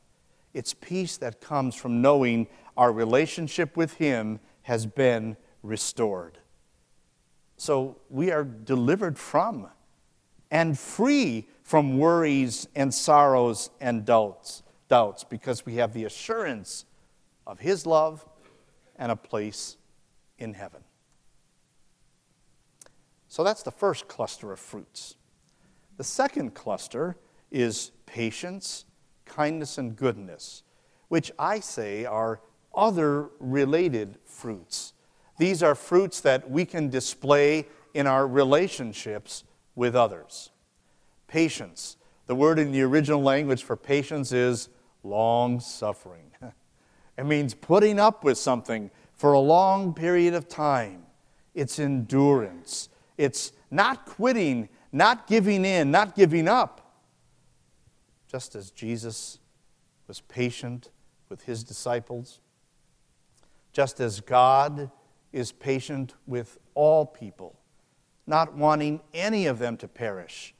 It's 0.53 0.75
peace 0.75 1.19
that 1.19 1.41
comes 1.41 1.77
from 1.77 2.03
knowing 2.03 2.49
our 2.77 2.93
relationship 2.93 3.77
with 3.77 3.95
Him 3.95 4.41
has 4.63 4.87
been 4.87 5.37
restored. 5.63 6.39
So 7.57 7.99
we 8.11 8.33
are 8.33 8.43
delivered 8.43 9.17
from 9.17 9.69
and 10.51 10.77
free 10.77 11.47
from 11.63 11.97
worries 11.97 12.67
and 12.75 12.93
sorrows 12.93 13.71
and 13.81 14.05
doubts, 14.05 14.65
doubts 14.89 15.23
because 15.23 15.65
we 15.65 15.77
have 15.77 15.93
the 15.93 16.07
assurance 16.07 16.87
of 17.47 17.61
His 17.61 17.87
love 17.87 18.27
and 18.97 19.13
a 19.13 19.17
place 19.17 19.77
in 20.41 20.55
heaven. 20.55 20.83
So 23.39 23.45
that's 23.45 23.63
the 23.63 23.71
first 23.71 24.09
cluster 24.09 24.51
of 24.51 24.59
fruits. 24.59 25.15
The 25.97 26.03
second 26.03 26.55
cluster 26.55 27.17
is 27.53 27.93
patience, 28.05 28.85
kindness, 29.27 29.79
and 29.79 29.95
goodness, 29.95 30.65
which 31.07 31.31
I 31.39 31.61
say 31.61 32.05
are 32.05 32.41
other 32.75 33.29
related 33.39 34.19
fruits. 34.25 34.93
These 35.39 35.63
are 35.63 35.77
fruits 35.77 36.21
that 36.23 36.51
we 36.51 36.65
can 36.65 36.89
display 36.89 37.69
in 37.95 38.09
our 38.09 38.27
relationships 38.27 39.45
with 39.77 39.95
others. 39.95 40.51
Patience. 41.29 41.97
The 42.27 42.35
word 42.35 42.59
in 42.59 42.73
the 42.73 42.83
original 42.83 43.23
language 43.23 43.63
for 43.63 43.77
patience 43.77 44.33
is 44.33 44.69
long 45.05 45.61
suffering. 45.61 46.33
It 47.17 47.25
means 47.25 47.55
putting 47.55 48.01
up 48.01 48.25
with 48.25 48.37
something 48.37 48.91
for 49.15 49.33
a 49.33 49.41
long 49.41 49.95
period 49.95 50.35
of 50.35 50.49
time. 50.49 51.05
It's 51.55 51.79
endurance. 51.79 52.89
It's 53.19 53.53
not 53.71 54.07
quitting, 54.07 54.69
not 54.93 55.27
giving 55.27 55.65
in, 55.65 55.91
not 55.91 56.15
giving 56.15 56.49
up. 56.49 57.03
Just 58.29 58.55
as 58.55 58.71
Jesus 58.71 59.39
was 60.07 60.21
patient 60.21 60.91
with 61.29 61.43
his 61.43 61.65
disciples, 61.65 62.41
just 63.73 64.01
as 64.01 64.21
God 64.21 64.91
is 65.33 65.53
patient 65.53 66.15
with 66.27 66.59
all 66.75 67.05
people, 67.05 67.59
not 68.27 68.55
wanting 68.55 69.01
any 69.13 69.47
of 69.47 69.59
them 69.59 69.77
to 69.79 69.89
perish, 69.89 70.55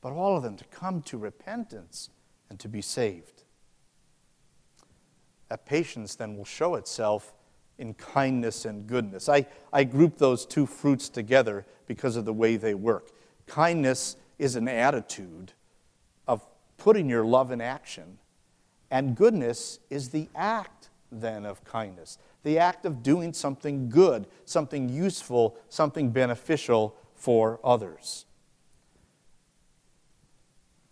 but 0.00 0.12
all 0.12 0.36
of 0.36 0.42
them 0.42 0.56
to 0.56 0.64
come 0.66 1.02
to 1.02 1.16
repentance 1.16 2.10
and 2.50 2.60
to 2.60 2.68
be 2.68 2.82
saved. 2.82 3.44
That 5.48 5.66
patience 5.66 6.14
then 6.14 6.36
will 6.36 6.44
show 6.44 6.74
itself 6.74 7.34
in 7.78 7.94
kindness 7.94 8.64
and 8.64 8.86
goodness. 8.86 9.28
I, 9.28 9.46
I 9.72 9.84
group 9.84 10.18
those 10.18 10.46
two 10.46 10.66
fruits 10.66 11.08
together 11.08 11.66
because 11.86 12.16
of 12.16 12.24
the 12.24 12.32
way 12.32 12.56
they 12.56 12.74
work. 12.74 13.10
Kindness 13.46 14.16
is 14.38 14.56
an 14.56 14.68
attitude 14.68 15.52
of 16.26 16.46
putting 16.76 17.08
your 17.08 17.24
love 17.24 17.50
in 17.50 17.60
action, 17.60 18.18
and 18.90 19.16
goodness 19.16 19.80
is 19.90 20.10
the 20.10 20.28
act 20.34 20.90
then 21.10 21.44
of 21.44 21.64
kindness, 21.64 22.18
the 22.42 22.58
act 22.58 22.84
of 22.84 23.02
doing 23.02 23.32
something 23.32 23.88
good, 23.88 24.26
something 24.44 24.88
useful, 24.88 25.56
something 25.68 26.10
beneficial 26.10 26.96
for 27.14 27.60
others. 27.64 28.26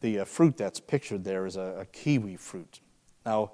The 0.01 0.21
uh, 0.21 0.25
fruit 0.25 0.57
that's 0.57 0.81
pictured 0.81 1.25
there 1.25 1.47
is 1.47 1.57
a, 1.57 1.77
a 1.81 1.87
kiwi 1.87 2.37
fruit. 2.37 2.81
Now, 3.25 3.53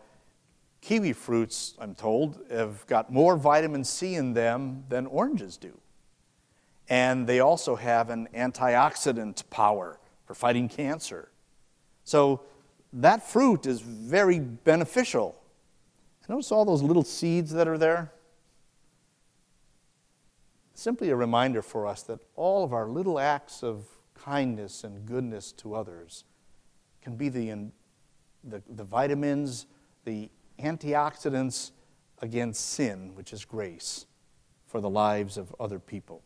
Kiwi 0.81 1.13
fruits, 1.13 1.75
I'm 1.79 1.95
told, 1.95 2.39
have 2.51 2.87
got 2.87 3.13
more 3.13 3.37
vitamin 3.37 3.85
C 3.85 4.15
in 4.15 4.33
them 4.35 4.85
than 4.89 5.07
oranges 5.07 5.57
do. 5.57 5.79
And 6.89 7.27
they 7.27 7.41
also 7.41 7.77
have 7.77 8.11
an 8.11 8.29
antioxidant 8.35 9.51
power 9.51 9.99
for 10.25 10.35
fighting 10.35 10.69
cancer. 10.69 11.31
So 12.05 12.43
that 12.93 13.29
fruit 13.29 13.67
is 13.67 13.81
very 13.81 14.39
beneficial. 14.39 15.39
Notice 16.29 16.53
all 16.53 16.67
those 16.67 16.83
little 16.83 17.05
seeds 17.05 17.53
that 17.53 17.67
are 17.67 17.79
there? 17.79 18.13
Simply 20.75 21.09
a 21.11 21.17
reminder 21.17 21.63
for 21.63 21.87
us 21.87 22.03
that 22.03 22.21
all 22.37 22.65
of 22.65 22.73
our 22.73 22.87
little 22.87 23.19
acts 23.19 23.63
of 23.63 23.87
kindness 24.15 24.85
and 24.85 25.07
goodness 25.07 25.53
to 25.53 25.75
others 25.75 26.25
can 27.03 27.17
be 27.17 27.31
the, 27.31 27.71
the, 28.45 28.63
the 28.69 28.85
vitamins, 28.85 29.67
the 30.05 30.31
antioxidants 30.59 31.73
against 32.21 32.69
sin, 32.71 33.15
which 33.15 33.33
is 33.33 33.45
grace, 33.45 34.07
for 34.67 34.81
the 34.81 34.91
lives 34.91 35.37
of 35.37 35.55
other 35.59 35.79
people. 35.79 36.23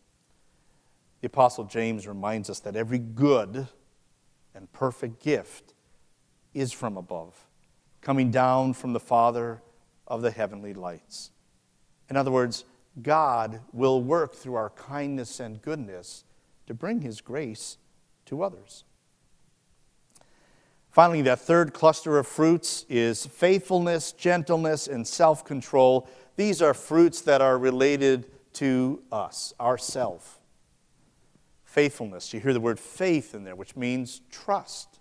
The 1.20 1.26
Apostle 1.26 1.64
James 1.64 2.08
reminds 2.08 2.50
us 2.50 2.60
that 2.60 2.76
every 2.76 2.98
good 2.98 3.68
and 4.54 4.72
perfect 4.72 5.22
gift 5.22 5.74
is 6.52 6.72
from 6.72 6.96
above, 6.96 7.46
coming 8.00 8.30
down 8.30 8.74
from 8.74 8.92
the 8.92 9.00
Father 9.00 9.62
of 10.06 10.22
the 10.22 10.30
heavenly 10.30 10.74
lights. 10.74 11.30
In 12.10 12.16
other 12.16 12.30
words, 12.30 12.64
God 13.00 13.60
will 13.72 14.02
work 14.02 14.34
through 14.34 14.54
our 14.54 14.70
kindness 14.70 15.40
and 15.40 15.62
goodness 15.62 16.24
to 16.66 16.74
bring 16.74 17.00
His 17.00 17.20
grace 17.20 17.78
to 18.26 18.42
others. 18.42 18.84
Finally, 20.92 21.22
that 21.22 21.40
third 21.40 21.72
cluster 21.72 22.18
of 22.18 22.26
fruits 22.26 22.84
is 22.86 23.24
faithfulness, 23.24 24.12
gentleness, 24.12 24.86
and 24.86 25.08
self 25.08 25.42
control. 25.42 26.06
These 26.36 26.60
are 26.60 26.74
fruits 26.74 27.22
that 27.22 27.40
are 27.40 27.56
related 27.56 28.30
to 28.54 29.02
us, 29.10 29.54
ourself. 29.58 30.38
Faithfulness, 31.64 32.34
you 32.34 32.40
hear 32.40 32.52
the 32.52 32.60
word 32.60 32.78
faith 32.78 33.34
in 33.34 33.42
there, 33.42 33.56
which 33.56 33.74
means 33.74 34.20
trust. 34.30 35.00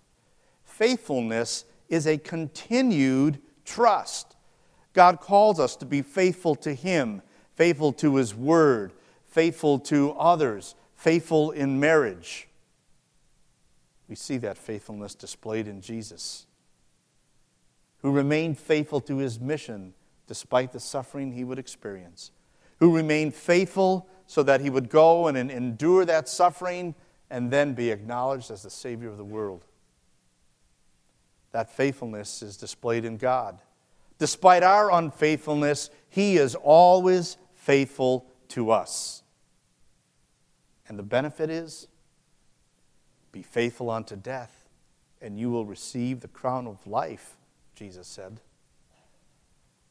Faithfulness 0.64 1.66
is 1.90 2.06
a 2.06 2.16
continued 2.16 3.38
trust. 3.66 4.34
God 4.94 5.20
calls 5.20 5.60
us 5.60 5.76
to 5.76 5.84
be 5.84 6.00
faithful 6.00 6.54
to 6.56 6.72
Him, 6.72 7.20
faithful 7.54 7.92
to 7.94 8.16
His 8.16 8.34
Word, 8.34 8.94
faithful 9.26 9.78
to 9.80 10.12
others, 10.12 10.74
faithful 10.96 11.50
in 11.50 11.78
marriage. 11.78 12.48
We 14.12 14.16
see 14.16 14.36
that 14.36 14.58
faithfulness 14.58 15.14
displayed 15.14 15.66
in 15.66 15.80
Jesus, 15.80 16.44
who 18.02 18.10
remained 18.10 18.58
faithful 18.58 19.00
to 19.00 19.16
his 19.16 19.40
mission 19.40 19.94
despite 20.26 20.70
the 20.70 20.80
suffering 20.80 21.32
he 21.32 21.44
would 21.44 21.58
experience, 21.58 22.30
who 22.78 22.94
remained 22.94 23.32
faithful 23.32 24.06
so 24.26 24.42
that 24.42 24.60
he 24.60 24.68
would 24.68 24.90
go 24.90 25.28
and 25.28 25.50
endure 25.50 26.04
that 26.04 26.28
suffering 26.28 26.94
and 27.30 27.50
then 27.50 27.72
be 27.72 27.90
acknowledged 27.90 28.50
as 28.50 28.62
the 28.62 28.68
Savior 28.68 29.08
of 29.08 29.16
the 29.16 29.24
world. 29.24 29.64
That 31.52 31.70
faithfulness 31.70 32.42
is 32.42 32.58
displayed 32.58 33.06
in 33.06 33.16
God. 33.16 33.60
Despite 34.18 34.62
our 34.62 34.92
unfaithfulness, 34.92 35.88
He 36.10 36.36
is 36.36 36.54
always 36.54 37.38
faithful 37.54 38.26
to 38.48 38.72
us. 38.72 39.22
And 40.86 40.98
the 40.98 41.02
benefit 41.02 41.48
is 41.48 41.88
be 43.32 43.42
faithful 43.42 43.90
unto 43.90 44.14
death, 44.14 44.68
and 45.20 45.38
you 45.38 45.50
will 45.50 45.64
receive 45.64 46.20
the 46.20 46.28
crown 46.28 46.66
of 46.66 46.86
life, 46.86 47.36
Jesus 47.74 48.06
said. 48.06 48.40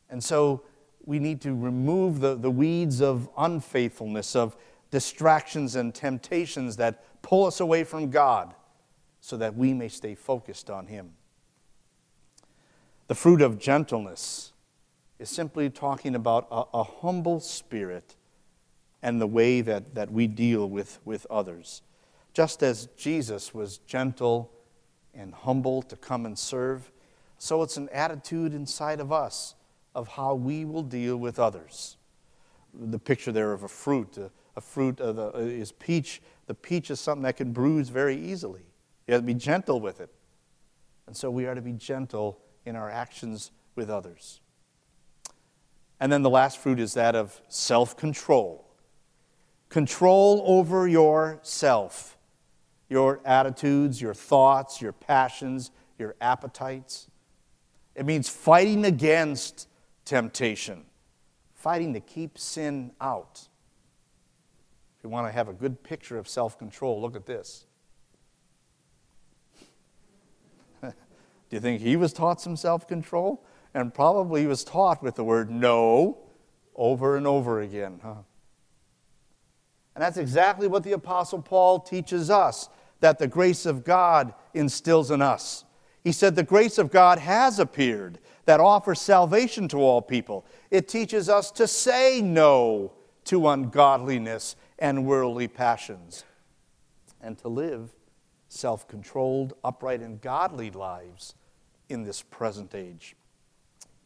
And 0.09 0.23
so 0.23 0.63
we 1.05 1.19
need 1.19 1.41
to 1.41 1.55
remove 1.55 2.19
the, 2.19 2.35
the 2.35 2.51
weeds 2.51 3.01
of 3.01 3.27
unfaithfulness, 3.37 4.35
of 4.35 4.55
distractions 4.91 5.75
and 5.75 5.95
temptations 5.95 6.77
that 6.77 7.03
pull 7.21 7.45
us 7.45 7.59
away 7.59 7.83
from 7.83 8.11
God, 8.11 8.53
so 9.19 9.37
that 9.37 9.55
we 9.55 9.73
may 9.73 9.87
stay 9.87 10.15
focused 10.15 10.69
on 10.69 10.87
Him. 10.87 11.13
The 13.07 13.15
fruit 13.15 13.41
of 13.41 13.59
gentleness 13.59 14.53
is 15.19 15.29
simply 15.29 15.69
talking 15.69 16.15
about 16.15 16.47
a, 16.51 16.63
a 16.73 16.83
humble 16.83 17.39
spirit 17.39 18.15
and 19.01 19.19
the 19.19 19.27
way 19.27 19.61
that, 19.61 19.95
that 19.95 20.11
we 20.11 20.27
deal 20.27 20.69
with, 20.69 20.99
with 21.05 21.25
others. 21.29 21.81
Just 22.33 22.63
as 22.63 22.87
Jesus 22.97 23.53
was 23.53 23.79
gentle 23.79 24.51
and 25.13 25.33
humble 25.33 25.81
to 25.83 25.95
come 25.95 26.25
and 26.25 26.37
serve, 26.37 26.91
so 27.37 27.63
it's 27.63 27.77
an 27.77 27.89
attitude 27.91 28.53
inside 28.53 28.99
of 28.99 29.11
us 29.11 29.55
of 29.93 30.07
how 30.07 30.35
we 30.35 30.63
will 30.63 30.83
deal 30.83 31.17
with 31.17 31.39
others. 31.39 31.97
The 32.73 32.99
picture 32.99 33.31
there 33.31 33.51
of 33.51 33.63
a 33.63 33.67
fruit, 33.67 34.17
a, 34.55 34.61
fruit 34.61 34.97
the, 34.97 35.31
uh, 35.35 35.39
is 35.39 35.71
peach. 35.73 36.21
The 36.45 36.53
peach 36.53 36.89
is 36.89 36.99
something 36.99 37.23
that 37.23 37.37
can 37.37 37.51
bruise 37.51 37.89
very 37.89 38.15
easily 38.15 38.61
You 39.07 39.13
have 39.15 39.23
to 39.23 39.25
be 39.25 39.33
gentle 39.33 39.81
with 39.81 39.99
it. 39.99 40.09
And 41.07 41.17
so 41.17 41.29
we 41.29 41.45
are 41.45 41.55
to 41.55 41.61
be 41.61 41.73
gentle 41.73 42.39
in 42.65 42.75
our 42.75 42.89
actions 42.89 43.51
with 43.75 43.89
others. 43.89 44.39
And 45.99 46.11
then 46.11 46.23
the 46.23 46.29
last 46.29 46.57
fruit 46.57 46.79
is 46.79 46.93
that 46.93 47.15
of 47.15 47.41
self 47.47 47.97
control. 47.97 48.67
Control 49.69 50.43
over 50.45 50.87
yourself, 50.87 52.17
your 52.91 53.21
attitudes, 53.23 54.01
your 54.01 54.13
thoughts, 54.13 54.81
your 54.81 54.91
passions, 54.91 55.71
your 55.97 56.13
appetites. 56.19 57.07
It 57.95 58.05
means 58.05 58.27
fighting 58.27 58.83
against 58.83 59.69
temptation, 60.03 60.83
fighting 61.53 61.93
to 61.93 62.01
keep 62.01 62.37
sin 62.37 62.91
out. 62.99 63.47
If 64.97 65.05
you 65.05 65.09
want 65.09 65.25
to 65.25 65.31
have 65.31 65.47
a 65.47 65.53
good 65.53 65.81
picture 65.83 66.17
of 66.17 66.27
self 66.27 66.59
control, 66.59 66.99
look 66.99 67.15
at 67.15 67.25
this. 67.25 67.65
Do 70.81 70.91
you 71.51 71.61
think 71.61 71.81
he 71.81 71.95
was 71.95 72.11
taught 72.11 72.41
some 72.41 72.57
self 72.57 72.89
control? 72.89 73.41
And 73.73 73.93
probably 73.93 74.41
he 74.41 74.47
was 74.47 74.65
taught 74.65 75.01
with 75.01 75.15
the 75.15 75.23
word 75.23 75.49
no 75.49 76.17
over 76.75 77.15
and 77.15 77.25
over 77.25 77.61
again, 77.61 78.01
huh? 78.03 78.15
And 79.95 80.03
that's 80.03 80.17
exactly 80.17 80.67
what 80.67 80.83
the 80.83 80.91
Apostle 80.91 81.41
Paul 81.41 81.79
teaches 81.79 82.29
us 82.29 82.67
that 83.01 83.19
the 83.19 83.27
grace 83.27 83.65
of 83.65 83.83
God 83.83 84.33
instills 84.53 85.11
in 85.11 85.21
us. 85.21 85.65
He 86.03 86.11
said, 86.11 86.35
The 86.35 86.43
grace 86.43 86.77
of 86.77 86.91
God 86.91 87.19
has 87.19 87.59
appeared 87.59 88.19
that 88.45 88.59
offers 88.59 88.99
salvation 88.99 89.67
to 89.67 89.77
all 89.77 90.01
people. 90.01 90.45
It 90.71 90.87
teaches 90.87 91.29
us 91.29 91.51
to 91.51 91.67
say 91.67 92.21
no 92.21 92.93
to 93.25 93.47
ungodliness 93.47 94.55
and 94.79 95.05
worldly 95.05 95.47
passions, 95.47 96.23
and 97.21 97.37
to 97.37 97.47
live 97.47 97.91
self 98.47 98.87
controlled, 98.87 99.53
upright, 99.63 100.01
and 100.01 100.19
godly 100.19 100.71
lives 100.71 101.35
in 101.87 102.03
this 102.03 102.21
present 102.21 102.73
age 102.73 103.15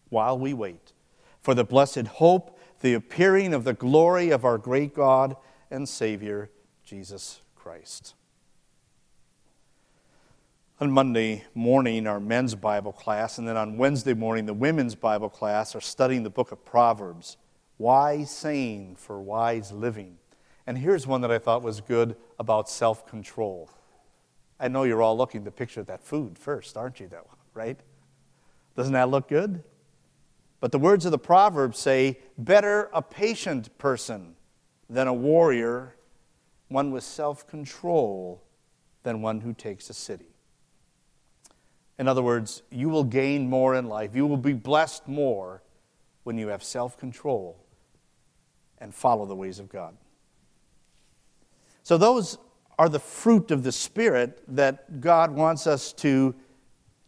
while 0.09 0.37
we 0.37 0.53
wait 0.53 0.93
for 1.41 1.53
the 1.53 1.63
blessed 1.63 2.07
hope, 2.07 2.59
the 2.81 2.93
appearing 2.93 3.53
of 3.53 3.63
the 3.63 3.73
glory 3.73 4.31
of 4.31 4.43
our 4.43 4.57
great 4.57 4.93
God 4.93 5.35
and 5.69 5.87
Savior, 5.87 6.49
Jesus 6.83 7.41
Christ. 7.55 8.15
On 10.77 10.91
Monday 10.91 11.45
morning, 11.53 12.05
our 12.05 12.19
men's 12.19 12.53
Bible 12.53 12.91
class, 12.91 13.37
and 13.37 13.47
then 13.47 13.55
on 13.55 13.77
Wednesday 13.77 14.13
morning, 14.13 14.45
the 14.45 14.53
women's 14.53 14.93
Bible 14.93 15.29
class 15.29 15.73
are 15.73 15.79
studying 15.79 16.23
the 16.23 16.29
book 16.29 16.51
of 16.51 16.65
Proverbs 16.65 17.37
wise 17.77 18.29
saying 18.29 18.97
for 18.97 19.21
wise 19.21 19.71
living. 19.71 20.17
And 20.67 20.77
here's 20.77 21.07
one 21.07 21.21
that 21.21 21.31
I 21.31 21.39
thought 21.39 21.61
was 21.61 21.79
good 21.79 22.17
about 22.37 22.69
self 22.69 23.07
control. 23.07 23.69
I 24.59 24.67
know 24.67 24.83
you're 24.83 25.01
all 25.01 25.17
looking 25.17 25.45
to 25.45 25.51
picture 25.51 25.81
that 25.83 26.03
food 26.03 26.37
first, 26.37 26.75
aren't 26.75 26.99
you, 26.99 27.07
though, 27.07 27.29
right? 27.53 27.79
Doesn't 28.75 28.93
that 28.93 29.09
look 29.09 29.29
good? 29.29 29.63
But 30.59 30.73
the 30.73 30.79
words 30.79 31.05
of 31.05 31.11
the 31.11 31.17
proverb 31.17 31.73
say, 31.73 32.19
Better 32.37 32.89
a 32.91 33.01
patient 33.01 33.77
person 33.77 34.35
than 34.89 35.07
a 35.07 35.13
warrior, 35.13 35.95
one 36.67 36.91
with 36.91 37.05
self 37.05 37.47
control 37.47 38.43
than 39.03 39.21
one 39.21 39.39
who 39.39 39.53
takes 39.53 39.89
a 39.89 39.93
city. 39.93 40.34
In 41.97 42.07
other 42.07 42.21
words, 42.21 42.61
you 42.69 42.89
will 42.89 43.03
gain 43.03 43.49
more 43.49 43.75
in 43.75 43.87
life. 43.87 44.15
You 44.15 44.27
will 44.27 44.37
be 44.37 44.53
blessed 44.53 45.07
more 45.07 45.61
when 46.23 46.37
you 46.37 46.49
have 46.49 46.63
self 46.63 46.97
control 46.97 47.57
and 48.79 48.93
follow 48.93 49.25
the 49.25 49.35
ways 49.35 49.59
of 49.59 49.69
God. 49.69 49.95
So, 51.83 51.97
those 51.97 52.37
are 52.77 52.89
the 52.89 52.99
fruit 52.99 53.51
of 53.51 53.63
the 53.63 53.71
Spirit 53.71 54.43
that 54.47 54.99
God 54.99 55.31
wants 55.31 55.65
us 55.67 55.93
to 55.93 56.35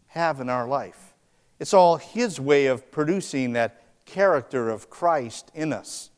have 0.07 0.39
in 0.39 0.49
our 0.49 0.67
life. 0.67 1.13
It's 1.59 1.73
all 1.73 1.97
His 1.97 2.39
way 2.39 2.67
of 2.67 2.89
producing 2.91 3.53
that 3.53 3.83
character 4.05 4.69
of 4.69 4.89
Christ 4.89 5.51
in 5.53 5.73
us. 5.73 6.11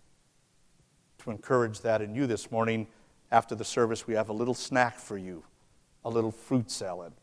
To 1.19 1.31
encourage 1.31 1.81
that 1.81 2.01
in 2.01 2.13
you 2.13 2.27
this 2.27 2.51
morning, 2.51 2.87
after 3.31 3.55
the 3.55 3.65
service, 3.65 4.05
we 4.05 4.13
have 4.13 4.29
a 4.29 4.33
little 4.33 4.53
snack 4.53 4.99
for 4.99 5.17
you 5.17 5.43
a 6.05 6.09
little 6.09 6.31
fruit 6.31 6.71
salad. 6.71 7.13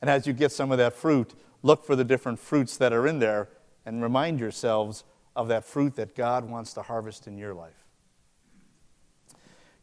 And 0.00 0.08
as 0.08 0.26
you 0.26 0.32
get 0.32 0.52
some 0.52 0.72
of 0.72 0.78
that 0.78 0.94
fruit, 0.94 1.34
look 1.62 1.84
for 1.84 1.94
the 1.94 2.04
different 2.04 2.38
fruits 2.38 2.76
that 2.78 2.92
are 2.92 3.06
in 3.06 3.18
there 3.18 3.48
and 3.84 4.02
remind 4.02 4.40
yourselves 4.40 5.04
of 5.36 5.48
that 5.48 5.64
fruit 5.64 5.96
that 5.96 6.14
God 6.14 6.48
wants 6.48 6.72
to 6.74 6.82
harvest 6.82 7.26
in 7.26 7.36
your 7.38 7.54
life. 7.54 7.84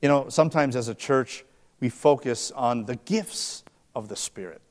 You 0.01 0.09
know, 0.09 0.29
sometimes 0.29 0.75
as 0.75 0.87
a 0.87 0.95
church, 0.95 1.43
we 1.79 1.89
focus 1.89 2.51
on 2.51 2.85
the 2.85 2.95
gifts 2.95 3.63
of 3.95 4.09
the 4.09 4.15
Spirit. 4.15 4.61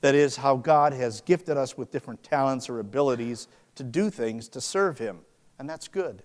That 0.00 0.14
is, 0.14 0.36
how 0.36 0.56
God 0.56 0.92
has 0.92 1.20
gifted 1.20 1.56
us 1.56 1.76
with 1.76 1.90
different 1.90 2.22
talents 2.22 2.68
or 2.68 2.78
abilities 2.78 3.48
to 3.76 3.82
do 3.82 4.10
things 4.10 4.48
to 4.50 4.60
serve 4.60 4.98
Him. 4.98 5.20
And 5.58 5.68
that's 5.68 5.88
good. 5.88 6.22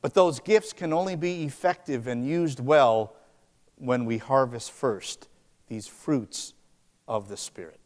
But 0.00 0.14
those 0.14 0.40
gifts 0.40 0.72
can 0.72 0.92
only 0.92 1.16
be 1.16 1.44
effective 1.44 2.06
and 2.06 2.26
used 2.26 2.60
well 2.60 3.14
when 3.76 4.04
we 4.04 4.18
harvest 4.18 4.72
first 4.72 5.28
these 5.68 5.86
fruits 5.86 6.54
of 7.08 7.28
the 7.28 7.36
Spirit. 7.36 7.80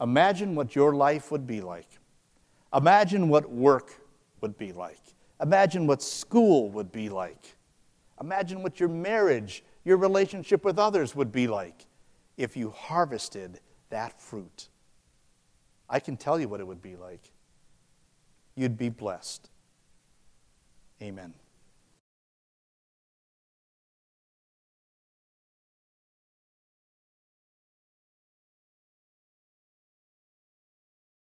Imagine 0.00 0.54
what 0.54 0.76
your 0.76 0.94
life 0.94 1.32
would 1.32 1.46
be 1.46 1.60
like. 1.60 1.88
Imagine 2.72 3.28
what 3.28 3.50
work 3.50 3.94
would 4.40 4.56
be 4.58 4.72
like. 4.72 5.00
Imagine 5.40 5.86
what 5.86 6.02
school 6.02 6.70
would 6.70 6.92
be 6.92 7.08
like. 7.08 7.56
Imagine 8.20 8.62
what 8.62 8.78
your 8.78 8.88
marriage, 8.88 9.64
your 9.84 9.96
relationship 9.96 10.64
with 10.64 10.78
others 10.78 11.14
would 11.14 11.32
be 11.32 11.46
like 11.46 11.86
if 12.36 12.56
you 12.56 12.70
harvested 12.70 13.60
that 13.90 14.20
fruit. 14.20 14.68
I 15.88 16.00
can 16.00 16.16
tell 16.16 16.38
you 16.38 16.48
what 16.48 16.60
it 16.60 16.66
would 16.66 16.82
be 16.82 16.96
like. 16.96 17.22
You'd 18.54 18.76
be 18.76 18.88
blessed. 18.88 19.48
Amen. 21.02 21.34